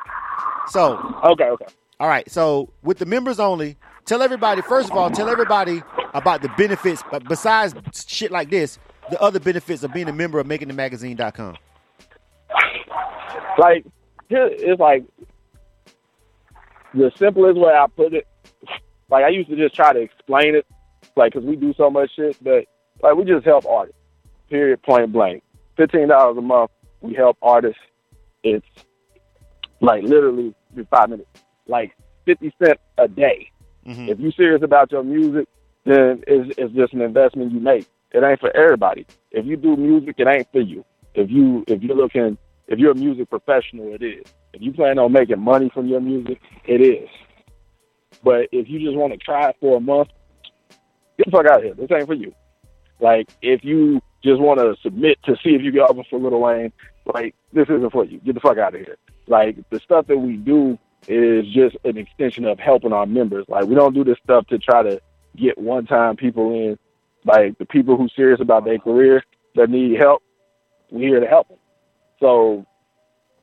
So 0.69 0.97
okay, 1.25 1.45
okay. 1.45 1.67
All 2.03 2.09
right, 2.09 2.29
so 2.29 2.73
with 2.83 2.99
the 2.99 3.07
members 3.07 3.39
only, 3.39 3.77
tell 4.07 4.23
everybody 4.23 4.61
first 4.63 4.91
of 4.91 4.97
all, 4.97 5.09
tell 5.09 5.29
everybody 5.29 5.83
about 6.15 6.43
the 6.43 6.49
benefits. 6.57 7.03
But 7.11 7.29
besides 7.29 7.75
shit 8.09 8.33
like 8.33 8.51
this, 8.51 8.79
the 9.11 9.21
other 9.21 9.39
benefits 9.39 9.85
of 9.85 9.93
being 9.93 10.09
a 10.09 10.13
member 10.13 10.41
of 10.41 10.47
MakinItMagazine.com. 10.49 11.57
Like, 13.59 13.87
it's 14.31 14.81
like 14.81 15.05
the 16.95 17.13
simplest 17.17 17.57
way 17.57 17.73
I 17.73 17.87
put 17.95 18.15
it. 18.15 18.27
Like, 19.09 19.25
I 19.25 19.29
used 19.29 19.51
to 19.51 19.57
just 19.57 19.75
try 19.75 19.93
to 19.93 20.01
explain 20.01 20.57
it, 20.57 20.67
like, 21.17 21.33
because 21.33 21.47
we 21.47 21.57
do 21.57 21.75
so 21.75 21.91
much 21.91 22.11
shit, 22.17 22.37
but 22.43 22.65
like, 23.03 23.15
we 23.17 23.25
just 23.25 23.45
help 23.45 23.67
artists. 23.67 23.99
Period. 24.49 24.83
Point 24.83 25.13
blank. 25.13 25.43
Fifteen 25.77 26.09
dollars 26.09 26.37
a 26.37 26.43
month. 26.43 26.71
We 27.01 27.15
help 27.15 27.37
artists. 27.43 27.81
It's 28.45 28.67
like 29.81 30.03
literally 30.03 30.55
five 30.91 31.11
minutes. 31.11 31.29
Like 31.67 31.97
fifty 32.25 32.53
cent 32.63 32.79
a 32.99 33.09
day. 33.09 33.51
Mhm. 33.87 34.09
If 34.09 34.21
you're 34.21 34.33
serious 34.33 34.63
about 34.63 34.93
your 34.93 35.03
music, 35.03 35.49
then 35.85 36.23
it's, 36.27 36.55
it's 36.59 36.73
just 36.75 36.93
an 36.93 37.01
investment 37.01 37.53
you 37.53 37.61
make. 37.61 37.87
It 38.13 38.23
ain't 38.23 38.41
for 38.41 38.55
everybody. 38.55 39.07
If 39.31 39.47
you 39.47 39.57
do 39.57 39.77
music, 39.77 40.17
it 40.19 40.27
ain't 40.29 40.51
for 40.53 40.61
you. 40.61 40.85
If 41.15 41.31
you 41.31 41.65
if 41.67 41.83
you're 41.83 41.97
looking 41.97 42.37
if 42.69 42.79
you're 42.79 42.93
a 42.93 42.97
music 42.97 43.31
professional, 43.31 43.95
it 43.95 44.03
is. 44.03 44.25
If 44.53 44.63
you 44.63 44.73
plan 44.73 44.99
on 44.99 45.13
making 45.13 45.41
money 45.41 45.71
from 45.73 45.87
your 45.87 46.01
music, 46.01 46.41
it 46.67 46.81
is. 46.81 47.09
But 48.23 48.49
if 48.53 48.69
you 48.69 48.79
just 48.79 48.97
want 48.97 49.13
to 49.13 49.19
try 49.19 49.49
it 49.49 49.57
for 49.61 49.79
a 49.79 49.81
month, 49.81 50.09
get 51.23 51.31
the 51.31 51.37
fuck 51.37 51.47
out 51.47 51.59
of 51.59 51.65
here. 51.65 51.75
This 51.75 51.91
ain't 51.93 52.07
for 52.07 52.15
you. 52.15 52.35
Like 53.01 53.29
if 53.43 53.65
you 53.65 54.01
just 54.25 54.41
want 54.41 54.61
to 54.61 54.77
submit 54.83 55.19
to 55.25 55.37
see 55.43 55.51
if 55.51 55.63
you 55.63 55.73
get 55.73 55.83
offered 55.83 56.07
for 56.09 56.19
Lil 56.19 56.41
Wayne, 56.41 56.73
like 57.13 57.35
this 57.53 57.69
isn't 57.69 57.91
for 57.91 58.05
you. 58.05 58.19
Get 58.21 58.35
the 58.35 58.41
fuck 58.41 58.59
out 58.59 58.75
of 58.75 58.81
here. 58.81 58.97
Like 59.27 59.57
the 59.71 59.81
stuff 59.81 60.07
that 60.07 60.19
we 60.19 60.37
do 60.37 60.79
is 61.09 61.47
just 61.53 61.77
an 61.85 61.97
extension 61.97 62.45
of 62.45 62.59
helping 62.59 62.93
our 62.93 63.07
members. 63.07 63.45
Like 63.49 63.65
we 63.65 63.75
don't 63.75 63.95
do 63.95 64.05
this 64.05 64.19
stuff 64.23 64.47
to 64.49 64.59
try 64.59 64.83
to 64.83 65.01
get 65.37 65.59
one 65.59 65.87
time 65.87 66.17
people 66.17 66.51
in. 66.53 66.79
Like 67.25 67.59
the 67.59 67.67
people 67.67 67.97
who 67.97 68.09
serious 68.15 68.41
about 68.41 68.65
their 68.65 68.79
career 68.79 69.23
that 69.55 69.71
need 69.71 69.99
help, 69.99 70.23
we're 70.91 71.09
here 71.09 71.21
to 71.21 71.27
help 71.27 71.49
them. 71.49 71.59
So 72.21 72.67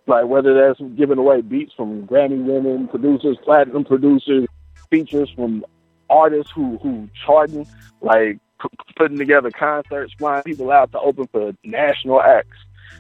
like 0.08 0.26
whether 0.26 0.54
that's 0.54 0.80
giving 0.96 1.18
away 1.18 1.42
beats 1.42 1.74
from 1.76 2.08
Grammy 2.08 2.44
winning 2.44 2.88
producers, 2.88 3.38
platinum 3.44 3.84
producers, 3.84 4.48
features 4.90 5.30
from 5.36 5.64
artists 6.10 6.52
who 6.52 6.78
who 6.78 7.10
charting, 7.26 7.68
like 8.02 8.40
p- 8.62 8.70
putting 8.96 9.18
together 9.18 9.52
concerts, 9.52 10.14
flying 10.18 10.44
people 10.44 10.72
out 10.72 10.92
to 10.92 11.00
open 11.00 11.28
for 11.28 11.54
national 11.64 12.22
acts, 12.22 12.58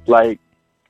like 0.07 0.39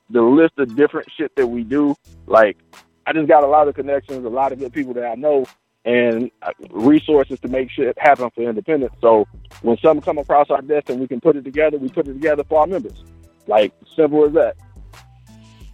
the 0.09 0.21
list 0.21 0.53
of 0.57 0.75
different 0.75 1.07
shit 1.15 1.35
that 1.35 1.47
we 1.47 1.63
do. 1.63 1.95
Like 2.27 2.57
I 3.05 3.13
just 3.13 3.27
got 3.27 3.43
a 3.43 3.47
lot 3.47 3.67
of 3.67 3.75
connections, 3.75 4.25
a 4.25 4.29
lot 4.29 4.51
of 4.51 4.59
good 4.59 4.73
people 4.73 4.93
that 4.95 5.05
I 5.05 5.15
know, 5.15 5.45
and 5.85 6.29
uh, 6.41 6.51
resources 6.69 7.39
to 7.39 7.47
make 7.47 7.71
shit 7.71 7.97
happen 7.97 8.29
for 8.35 8.47
independence. 8.47 8.93
So 9.01 9.27
when 9.61 9.77
something 9.77 10.01
come 10.01 10.17
across 10.17 10.49
our 10.49 10.61
desk 10.61 10.89
and 10.89 10.99
we 10.99 11.07
can 11.07 11.19
put 11.19 11.35
it 11.35 11.43
together, 11.43 11.77
we 11.77 11.89
put 11.89 12.07
it 12.07 12.13
together 12.13 12.43
for 12.43 12.61
our 12.61 12.67
members. 12.67 13.03
Like 13.47 13.73
simple 13.95 14.25
as 14.25 14.33
that. 14.33 14.55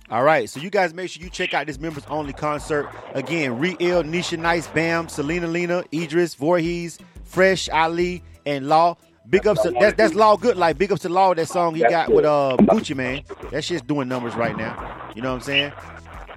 All 0.10 0.24
right, 0.24 0.48
so 0.48 0.60
you 0.60 0.70
guys 0.70 0.94
make 0.94 1.10
sure 1.10 1.24
you 1.24 1.32
check 1.32 1.56
out 1.56 1.65
this 1.65 1.80
members 1.80 2.06
only 2.08 2.32
concert. 2.32 2.88
Again, 3.13 3.58
Riel, 3.58 4.04
Nisha 4.04 4.38
Nice, 4.38 4.68
Bam, 4.68 5.10
Selena 5.10 5.48
Lena, 5.48 5.84
Idris, 5.91 6.36
Voorhees, 6.36 7.00
Fresh, 7.24 7.70
Ali, 7.70 8.24
and 8.46 8.68
Law. 8.68 8.98
Big 9.28 9.48
ups 9.48 9.63
to 9.63 9.72
that's 9.72 9.96
that's 9.96 10.13
Law 10.13 10.38
Good 10.38 10.58
Life. 10.58 10.78
Big 10.78 10.91
ups 10.91 11.02
to 11.02 11.10
Law 11.10 11.34
that 11.34 11.48
song 11.48 11.74
he 11.74 11.82
got 11.82 12.13
with 12.13 12.26
uh 12.26 12.56
Gucci 12.60 12.96
Mane. 12.96 13.24
That 13.50 13.63
shit's 13.63 13.82
doing 13.82 14.08
numbers 14.08 14.36
right 14.36 14.56
now. 14.56 15.10
You 15.15 15.24
know 15.24 15.30
what 15.30 15.38
I'm 15.38 15.41
saying? 15.41 15.74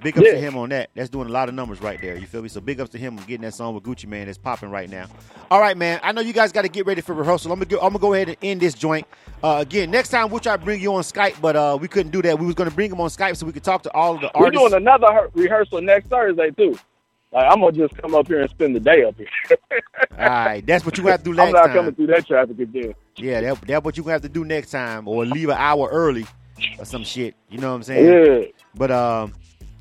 Big 0.03 0.17
ups 0.17 0.29
to 0.29 0.37
him 0.39 0.57
on 0.57 0.69
that. 0.69 0.89
That's 0.95 1.09
doing 1.09 1.27
a 1.27 1.31
lot 1.31 1.49
of 1.49 1.55
numbers 1.55 1.81
right 1.81 1.99
there. 2.01 2.15
You 2.15 2.25
feel 2.27 2.41
me? 2.41 2.49
So 2.49 2.61
big 2.61 2.79
ups 2.79 2.89
to 2.91 2.97
him 2.97 3.17
on 3.17 3.25
getting 3.25 3.41
that 3.41 3.53
song 3.53 3.73
with 3.75 3.83
Gucci 3.83 4.07
Mane 4.07 4.25
that's 4.25 4.37
popping 4.37 4.69
right 4.71 4.89
now. 4.89 5.07
All 5.51 5.59
right, 5.59 5.75
man. 5.77 5.99
I 6.03 6.11
know 6.11 6.21
you 6.21 6.33
guys 6.33 6.51
got 6.51 6.61
to 6.61 6.69
get 6.69 6.85
ready 6.85 7.01
for 7.01 7.13
rehearsal. 7.13 7.51
I'm 7.51 7.59
gonna 7.59 7.65
go, 7.69 7.77
I'm 7.77 7.89
gonna 7.89 7.99
go 7.99 8.13
ahead 8.13 8.29
and 8.29 8.37
end 8.41 8.61
this 8.61 8.73
joint. 8.73 9.05
Uh, 9.43 9.57
again, 9.59 9.91
next 9.91 10.09
time 10.09 10.29
we'll 10.29 10.39
try 10.39 10.55
to 10.57 10.63
bring 10.63 10.81
you 10.81 10.93
on 10.93 11.01
Skype, 11.03 11.39
but 11.41 11.55
uh, 11.55 11.77
we 11.79 11.87
couldn't 11.87 12.11
do 12.11 12.21
that. 12.21 12.39
We 12.39 12.45
was 12.45 12.55
gonna 12.55 12.71
bring 12.71 12.91
him 12.91 13.01
on 13.01 13.09
Skype 13.09 13.35
so 13.37 13.45
we 13.45 13.51
could 13.51 13.63
talk 13.63 13.83
to 13.83 13.93
all 13.93 14.15
of 14.15 14.21
the 14.21 14.31
artists. 14.33 14.61
We're 14.61 14.69
doing 14.69 14.81
another 14.81 15.07
he- 15.33 15.41
rehearsal 15.43 15.81
next 15.81 16.07
Thursday 16.07 16.51
too. 16.51 16.77
Like 17.31 17.45
I'm 17.51 17.59
gonna 17.59 17.71
just 17.73 17.95
come 17.97 18.15
up 18.15 18.27
here 18.27 18.41
and 18.41 18.49
spend 18.49 18.75
the 18.75 18.79
day 18.79 19.03
up 19.03 19.15
here. 19.15 19.27
All 20.17 20.17
right, 20.17 20.65
that's 20.65 20.83
what 20.83 20.97
you 20.97 21.05
have 21.07 21.21
to 21.21 21.25
do 21.25 21.31
I'm 21.39 21.51
next 21.51 21.53
not 21.53 21.65
time. 21.67 21.75
coming 21.75 21.93
through 21.93 22.07
that 22.07 22.25
traffic 22.25 22.57
again. 22.57 22.95
Yeah, 23.17 23.41
that, 23.41 23.61
that's 23.67 23.85
what 23.85 23.97
you 23.97 24.03
have 24.05 24.21
to 24.23 24.29
do 24.29 24.43
next 24.45 24.71
time, 24.71 25.07
or 25.07 25.25
leave 25.27 25.49
an 25.49 25.57
hour 25.59 25.87
early, 25.91 26.25
or 26.79 26.85
some 26.85 27.03
shit. 27.03 27.35
You 27.47 27.59
know 27.59 27.69
what 27.69 27.75
I'm 27.75 27.83
saying? 27.83 28.05
Yeah, 28.41 28.47
But 28.73 28.89
um, 28.89 29.33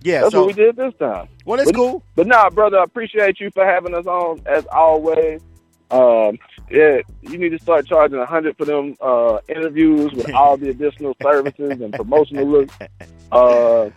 yeah. 0.02 0.20
that's 0.22 0.32
so 0.32 0.40
what 0.46 0.56
we 0.56 0.62
did 0.64 0.76
this 0.76 0.94
time. 0.98 1.28
well, 1.44 1.56
that's 1.58 1.70
But- 1.70 1.76
cool. 1.76 2.02
But 2.14 2.26
nah, 2.26 2.50
brother, 2.50 2.78
I 2.78 2.84
appreciate 2.84 3.40
you 3.40 3.50
for 3.50 3.64
having 3.64 3.94
us 3.94 4.06
on 4.06 4.40
as 4.46 4.64
always. 4.66 5.40
Um, 5.90 6.38
yeah, 6.70 6.98
you 7.22 7.38
need 7.38 7.48
to 7.50 7.58
start 7.58 7.86
charging 7.86 8.18
a 8.18 8.26
hundred 8.26 8.56
for 8.58 8.66
them 8.66 8.94
uh, 9.00 9.38
interviews 9.48 10.12
with 10.12 10.30
all 10.34 10.56
the 10.58 10.68
additional 10.68 11.16
services 11.22 11.80
and 11.80 11.92
promotional 11.94 12.46
looks. 12.46 12.74
Uh, 13.32 13.90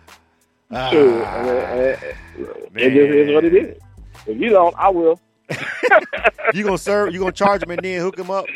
Ah, 0.74 0.88
sure, 0.90 1.22
and, 1.22 1.48
and- 1.50 2.14
and 2.38 2.76
it 2.76 2.90
just 2.94 3.12
is 3.28 3.34
what 3.34 3.44
it 3.44 3.54
is. 3.54 3.78
If 4.26 4.40
you 4.40 4.48
don't, 4.48 4.74
I 4.78 4.88
will. 4.88 5.20
you 6.54 6.64
gonna 6.64 6.78
serve? 6.78 7.12
You 7.12 7.20
gonna 7.20 7.32
charge 7.32 7.62
him 7.62 7.70
and 7.72 7.80
then 7.82 8.00
hook 8.00 8.18
him 8.18 8.30
up? 8.30 8.46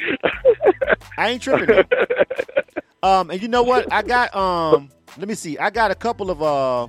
I 1.19 1.29
ain't 1.31 1.43
tripping. 1.43 1.67
Though. 1.67 1.83
Um, 3.03 3.31
and 3.31 3.41
you 3.41 3.47
know 3.47 3.63
what? 3.63 3.93
I 3.93 4.03
got 4.03 4.35
um. 4.35 4.89
Let 5.19 5.29
me 5.29 5.35
see. 5.35 5.59
I 5.59 5.69
got 5.71 5.91
a 5.91 5.95
couple 5.95 6.31
of 6.31 6.43
uh. 6.43 6.89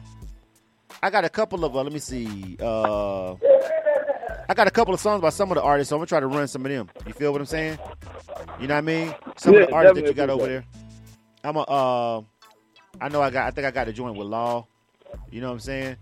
I 1.02 1.10
got 1.10 1.26
a 1.26 1.30
couple 1.30 1.64
of 1.66 1.76
uh. 1.76 1.84
Let 1.84 1.94
me 1.94 2.00
see. 2.00 2.58
Uh. 2.60 3.36
I 4.50 4.54
got 4.54 4.68
a 4.68 4.72
couple 4.72 4.94
of 4.94 5.00
songs 5.00 5.22
by 5.22 5.30
some 5.30 5.52
of 5.52 5.56
the 5.56 5.62
artists, 5.62 5.90
so 5.90 5.98
I'm 5.98 6.00
gonna 6.00 6.08
try 6.08 6.20
to 6.22 6.28
run 6.28 6.48
some 6.48 6.66
of 6.66 6.72
them. 6.72 6.90
You 7.06 7.14
feel 7.14 7.32
what 7.32 7.42
I'm 7.42 7.48
saying? 7.48 7.80
You 8.62 8.68
know 8.68 8.76
what 8.76 8.80
I 8.80 8.82
mean? 8.82 9.16
Some 9.36 9.56
of 9.56 9.68
the 9.68 9.74
artists 9.74 10.00
that 10.00 10.08
you 10.08 10.14
got 10.14 10.30
over 10.30 10.44
appreciate 10.44 10.64
there. 10.72 11.50
I'm 11.50 11.56
a. 11.58 11.62
Uh, 11.62 12.22
I 13.02 13.10
know 13.10 13.22
I 13.22 13.30
got. 13.30 13.48
I 13.48 13.52
think 13.52 13.68
I 13.68 13.72
got 13.72 13.88
a 13.88 13.94
joint 13.94 14.16
with 14.16 14.28
Law. 14.28 14.68
You 15.30 15.42
know 15.42 15.48
what 15.48 15.54
I'm 15.54 15.60
saying? 15.60 15.98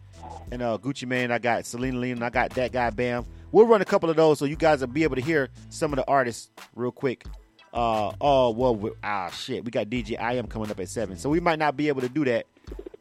And 0.52 0.62
uh, 0.62 0.78
Gucci 0.82 1.08
Mane, 1.08 1.32
I 1.32 1.40
got 1.40 1.66
Selena 1.66 1.98
Lena, 1.98 2.26
I 2.26 2.30
got 2.30 2.52
that 2.52 2.72
guy 2.72 2.90
Bam. 2.90 3.26
We'll 3.52 3.66
run 3.66 3.82
a 3.82 3.86
couple 3.86 4.10
of 4.10 4.16
those 4.16 4.40
so 4.40 4.46
you 4.46 4.56
guys 4.56 4.82
will 4.82 4.88
be 4.88 5.04
able 5.04 5.16
to 5.16 5.22
hear 5.22 5.50
some 5.70 5.94
of 5.94 5.98
the 5.98 6.08
artists 6.08 6.50
real 6.76 6.92
quick. 6.92 7.26
Uh, 7.74 8.12
oh 8.22 8.52
well, 8.52 8.76
we, 8.76 8.92
ah 9.04 9.30
shit, 9.30 9.66
we 9.66 9.72
got 9.72 9.88
DJ 9.88 10.20
I 10.20 10.34
am 10.34 10.48
coming 10.48 10.70
up 10.72 10.80
at 10.80 10.90
seven, 10.90 11.18
so 11.18 11.30
we 11.30 11.40
might 11.40 11.60
not 11.60 11.76
be 11.76 11.88
able 11.88 12.02
to 12.02 12.10
do 12.10 12.26
that 12.26 12.46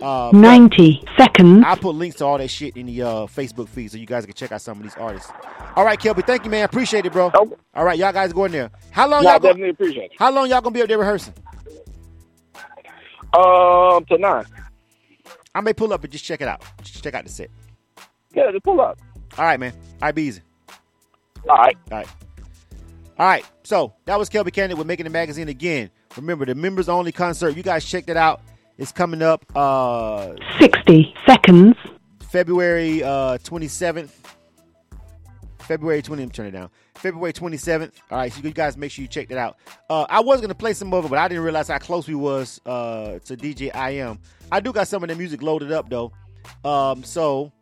Uh, 0.01 0.31
90 0.33 1.05
seconds. 1.17 1.65
I'll 1.67 1.77
put 1.77 1.95
links 1.95 2.17
to 2.17 2.25
all 2.27 2.39
that 2.39 2.49
shit 2.49 2.77
in 2.77 2.87
the 2.87 3.03
uh, 3.03 3.09
Facebook 3.27 3.69
feed 3.69 3.91
so 3.91 3.97
you 3.99 4.07
guys 4.07 4.25
can 4.27 4.35
check 4.35 4.53
out 4.53 4.61
some 4.61 4.79
of 4.79 4.83
these 4.83 4.95
artists. 4.97 5.31
All 5.77 5.85
right, 5.85 5.99
Kelby, 5.99 6.27
thank 6.27 6.45
you, 6.45 6.51
man. 6.51 6.65
Appreciate 6.65 7.07
it, 7.07 7.13
bro. 7.13 7.31
Okay. 7.35 7.55
All 7.75 7.85
right, 7.85 7.99
y'all 7.99 8.13
guys 8.13 8.33
go 8.33 8.45
in 8.45 8.53
there. 8.53 8.71
How 8.91 9.09
long 9.09 9.23
No, 9.23 9.31
y'all? 9.31 9.39
Go, 9.39 9.49
definitely 9.49 9.71
appreciate 9.71 10.05
it. 10.13 10.19
how 10.19 10.31
long 10.33 10.49
y'all 10.49 10.61
gonna 10.61 10.75
be 10.75 10.83
up 10.83 10.89
there 10.89 10.99
rehearsing? 10.99 11.35
Um, 13.33 14.05
to 14.07 14.19
nine. 14.19 14.45
I 15.55 15.61
may 15.61 15.73
pull 15.73 15.93
up 15.93 16.03
and 16.05 16.13
just 16.13 16.25
check 16.25 16.41
it 16.41 16.49
out. 16.49 16.63
Just 16.83 17.03
check 17.03 17.15
out 17.15 17.25
the 17.25 17.31
set. 17.31 17.51
Yeah, 18.33 18.51
just 18.53 18.65
pull 18.65 18.81
up. 18.81 18.99
All 19.39 19.45
right, 19.45 19.59
man. 19.59 19.73
All 19.75 20.09
right, 20.09 20.15
be 20.15 20.23
easy. 20.23 20.43
All 21.49 21.57
right. 21.57 21.77
All 21.91 21.99
right. 21.99 22.09
All 23.19 23.27
right. 23.27 23.45
So 23.65 23.93
that 24.07 24.19
was 24.19 24.29
Kelby 24.31 24.51
Cannick 24.53 24.77
with 24.77 24.87
Making 24.87 25.05
the 25.05 25.11
Magazine 25.11 25.49
again. 25.49 25.91
Remember 26.17 26.45
the 26.47 26.55
members 26.55 26.89
only 26.89 27.13
concert. 27.13 27.57
You 27.57 27.63
guys 27.63 27.85
checked 27.85 28.09
it 28.09 28.17
out. 28.17 28.41
It's 28.79 28.93
coming 28.93 29.23
up 29.23 29.45
uh 29.55 30.35
60 30.59 31.15
seconds. 31.27 31.77
February 32.29 33.03
uh 33.03 33.39
27th. 33.39 34.11
February 35.61 36.03
20. 36.03 36.23
Let 36.23 36.29
me 36.29 36.33
turn 36.33 36.47
it 36.47 36.51
down. 36.51 36.71
February 36.97 37.33
27th. 37.33 37.93
All 38.11 38.19
right, 38.19 38.33
so 38.33 38.41
you 38.43 38.51
guys 38.51 38.77
make 38.77 38.91
sure 38.91 39.03
you 39.03 39.09
check 39.09 39.29
that 39.29 39.39
out. 39.39 39.57
Uh, 39.89 40.05
I 40.11 40.21
was 40.21 40.41
gonna 40.41 40.55
play 40.55 40.75
some 40.75 40.93
of 40.93 41.05
it, 41.05 41.09
but 41.09 41.19
I 41.19 41.29
didn't 41.29 41.45
realize 41.45 41.69
how 41.69 41.79
close 41.79 42.07
we 42.07 42.15
was 42.15 42.61
uh, 42.67 43.19
to 43.21 43.37
DJ 43.37 43.75
I 43.75 43.91
am. 43.91 44.19
I 44.53 44.61
do 44.61 44.73
got 44.73 44.89
some 44.89 45.03
of 45.03 45.09
the 45.09 45.15
music 45.15 45.43
loaded 45.43 45.73
up 45.73 45.89
though. 45.89 46.13
Um, 46.65 47.03
so 47.03 47.53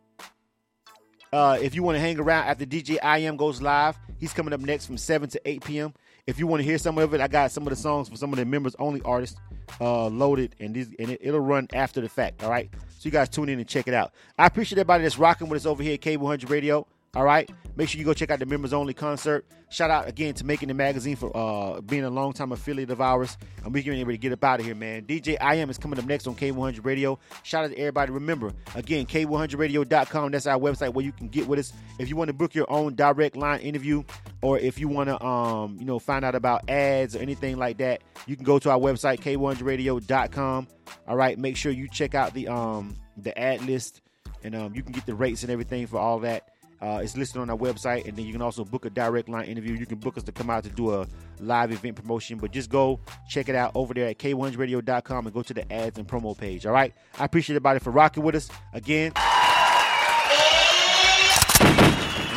uh, 1.31 1.57
if 1.61 1.75
you 1.75 1.83
want 1.83 1.95
to 1.95 1.99
hang 1.99 2.19
around 2.19 2.47
after 2.47 2.65
DJ 2.65 2.97
I 3.01 3.19
am 3.19 3.37
goes 3.37 3.61
live, 3.61 3.97
he's 4.19 4.33
coming 4.33 4.53
up 4.53 4.59
next 4.59 4.85
from 4.85 4.97
7 4.97 5.29
to 5.29 5.41
8 5.45 5.63
p.m. 5.63 5.93
If 6.27 6.39
you 6.39 6.47
want 6.47 6.61
to 6.61 6.63
hear 6.63 6.77
some 6.77 6.97
of 6.97 7.13
it, 7.13 7.21
I 7.21 7.27
got 7.27 7.51
some 7.51 7.63
of 7.63 7.69
the 7.69 7.75
songs 7.75 8.09
for 8.09 8.17
some 8.17 8.31
of 8.31 8.39
the 8.39 8.45
members 8.45 8.75
only 8.79 9.01
artists 9.01 9.37
uh, 9.81 10.07
loaded, 10.07 10.55
and 10.59 10.73
these 10.73 10.89
and 10.99 11.11
it, 11.11 11.19
it'll 11.21 11.39
run 11.39 11.67
after 11.73 12.01
the 12.01 12.09
fact. 12.09 12.43
All 12.43 12.49
right, 12.49 12.69
so 12.89 12.99
you 13.03 13.11
guys 13.11 13.29
tune 13.29 13.49
in 13.49 13.59
and 13.59 13.67
check 13.67 13.87
it 13.87 13.93
out. 13.93 14.13
I 14.37 14.45
appreciate 14.45 14.77
everybody 14.77 15.03
that's 15.03 15.17
rocking 15.17 15.49
with 15.49 15.61
us 15.61 15.65
over 15.65 15.83
here 15.83 15.93
at 15.93 16.01
K100 16.01 16.49
Radio. 16.49 16.87
All 17.15 17.23
right, 17.23 17.47
make 17.75 17.89
sure 17.89 17.99
you 17.99 18.05
go 18.05 18.13
check 18.13 18.31
out 18.31 18.39
the 18.39 18.47
members 18.47 18.73
only 18.73 18.95
concert. 18.95 19.45
Shout 19.69 19.91
out 19.91 20.07
again 20.07 20.33
to 20.35 20.45
Making 20.45 20.69
the 20.69 20.73
Magazine 20.73 21.15
for 21.15 21.35
uh, 21.37 21.79
being 21.81 22.03
a 22.03 22.09
longtime 22.09 22.51
affiliate 22.51 22.89
of 22.89 23.01
ours, 23.01 23.37
and 23.63 23.71
we're 23.71 23.83
getting 23.83 24.03
ready 24.03 24.17
to 24.17 24.21
get 24.21 24.31
up 24.31 24.43
out 24.43 24.59
of 24.59 24.65
here, 24.65 24.73
man. 24.73 25.03
DJ 25.03 25.37
I 25.39 25.55
am 25.55 25.69
is 25.69 25.77
coming 25.77 25.99
up 25.99 26.05
next 26.05 26.25
on 26.25 26.33
K100 26.33 26.83
Radio. 26.83 27.19
Shout 27.43 27.65
out 27.65 27.71
to 27.71 27.77
everybody. 27.77 28.11
Remember 28.11 28.51
again, 28.73 29.05
K100Radio.com. 29.05 30.31
That's 30.31 30.47
our 30.47 30.59
website 30.59 30.95
where 30.95 31.05
you 31.05 31.11
can 31.11 31.27
get 31.27 31.47
with 31.47 31.59
us 31.59 31.71
if 31.99 32.09
you 32.09 32.15
want 32.15 32.29
to 32.29 32.33
book 32.33 32.55
your 32.55 32.65
own 32.71 32.95
direct 32.95 33.35
line 33.35 33.59
interview, 33.59 34.03
or 34.41 34.57
if 34.57 34.79
you 34.79 34.87
want 34.87 35.09
to, 35.09 35.23
um, 35.23 35.77
you 35.79 35.85
know, 35.85 35.99
find 35.99 36.25
out 36.25 36.33
about 36.33 36.67
ads 36.67 37.15
or 37.15 37.19
anything 37.19 37.57
like 37.57 37.77
that. 37.77 38.01
You 38.25 38.35
can 38.35 38.43
go 38.45 38.57
to 38.57 38.71
our 38.71 38.79
website 38.79 39.19
K100Radio.com. 39.19 40.67
All 41.07 41.15
right, 41.15 41.37
make 41.37 41.57
sure 41.57 41.71
you 41.71 41.87
check 41.89 42.15
out 42.15 42.33
the 42.33 42.47
um 42.47 42.95
the 43.17 43.37
ad 43.37 43.61
list, 43.67 44.01
and 44.43 44.55
um, 44.55 44.73
you 44.73 44.81
can 44.81 44.93
get 44.93 45.05
the 45.05 45.13
rates 45.13 45.43
and 45.43 45.51
everything 45.51 45.85
for 45.85 45.99
all 45.99 46.19
that. 46.19 46.52
Uh, 46.83 46.99
it's 47.01 47.15
listed 47.15 47.39
on 47.39 47.49
our 47.49 47.55
website, 47.55 48.05
and 48.05 48.17
then 48.17 48.25
you 48.25 48.33
can 48.33 48.41
also 48.41 48.65
book 48.65 48.83
a 48.83 48.89
direct 48.89 49.29
line 49.29 49.45
interview. 49.45 49.73
You 49.73 49.85
can 49.85 49.99
book 49.99 50.17
us 50.17 50.23
to 50.23 50.33
come 50.33 50.49
out 50.49 50.65
to 50.65 50.69
do 50.69 50.93
a 50.93 51.07
live 51.39 51.71
event 51.71 51.95
promotion, 51.95 52.37
but 52.37 52.51
just 52.51 52.69
go 52.69 52.99
check 53.29 53.47
it 53.47 53.55
out 53.55 53.71
over 53.73 53.93
there 53.93 54.09
at 54.09 54.19
k1radio.com 54.19 55.25
and 55.25 55.33
go 55.33 55.41
to 55.41 55.53
the 55.53 55.71
ads 55.71 55.97
and 55.97 56.05
promo 56.05 56.37
page. 56.37 56.65
All 56.65 56.73
right, 56.73 56.93
I 57.17 57.23
appreciate 57.23 57.53
everybody 57.55 57.79
for 57.79 57.91
rocking 57.91 58.21
with 58.21 58.35
us 58.35 58.49
again. 58.73 59.13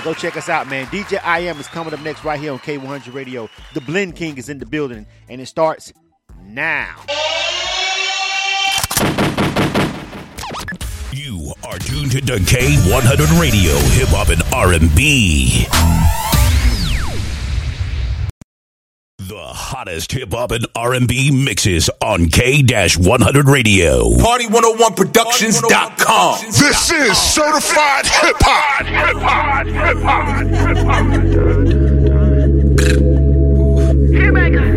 Go 0.04 0.14
check 0.14 0.36
us 0.36 0.48
out, 0.48 0.68
man. 0.68 0.86
DJ 0.86 1.18
I 1.24 1.40
am 1.40 1.58
is 1.58 1.66
coming 1.66 1.92
up 1.92 1.98
next 2.02 2.22
right 2.22 2.38
here 2.38 2.52
on 2.52 2.60
K100 2.60 3.12
Radio. 3.12 3.50
The 3.74 3.80
Blend 3.80 4.14
King 4.14 4.38
is 4.38 4.48
in 4.48 4.60
the 4.60 4.66
building, 4.66 5.06
and 5.28 5.40
it 5.40 5.46
starts 5.46 5.92
now. 6.44 6.94
You 11.16 11.52
are 11.64 11.78
tuned 11.78 12.12
to 12.12 12.20
K100 12.20 13.40
Radio, 13.40 13.72
Hip 13.96 14.08
Hop 14.10 14.28
and 14.28 14.42
R&B. 14.52 15.64
The 19.16 19.34
hottest 19.34 20.12
hip 20.12 20.34
hop 20.34 20.50
and 20.50 20.66
R&B 20.76 21.30
mixes 21.30 21.88
on 22.02 22.28
K-100 22.28 23.46
Radio. 23.46 24.10
Party101productions.com. 24.10 26.40
This 26.48 26.92
is 26.92 27.16
certified 27.16 28.04
hip 28.04 28.36
hop. 28.40 28.84
Hip 28.84 29.16
hop. 29.16 29.66
Hip 29.66 29.96
hop. 30.02 30.26
Hip 34.12 34.36
hop. 34.66 34.75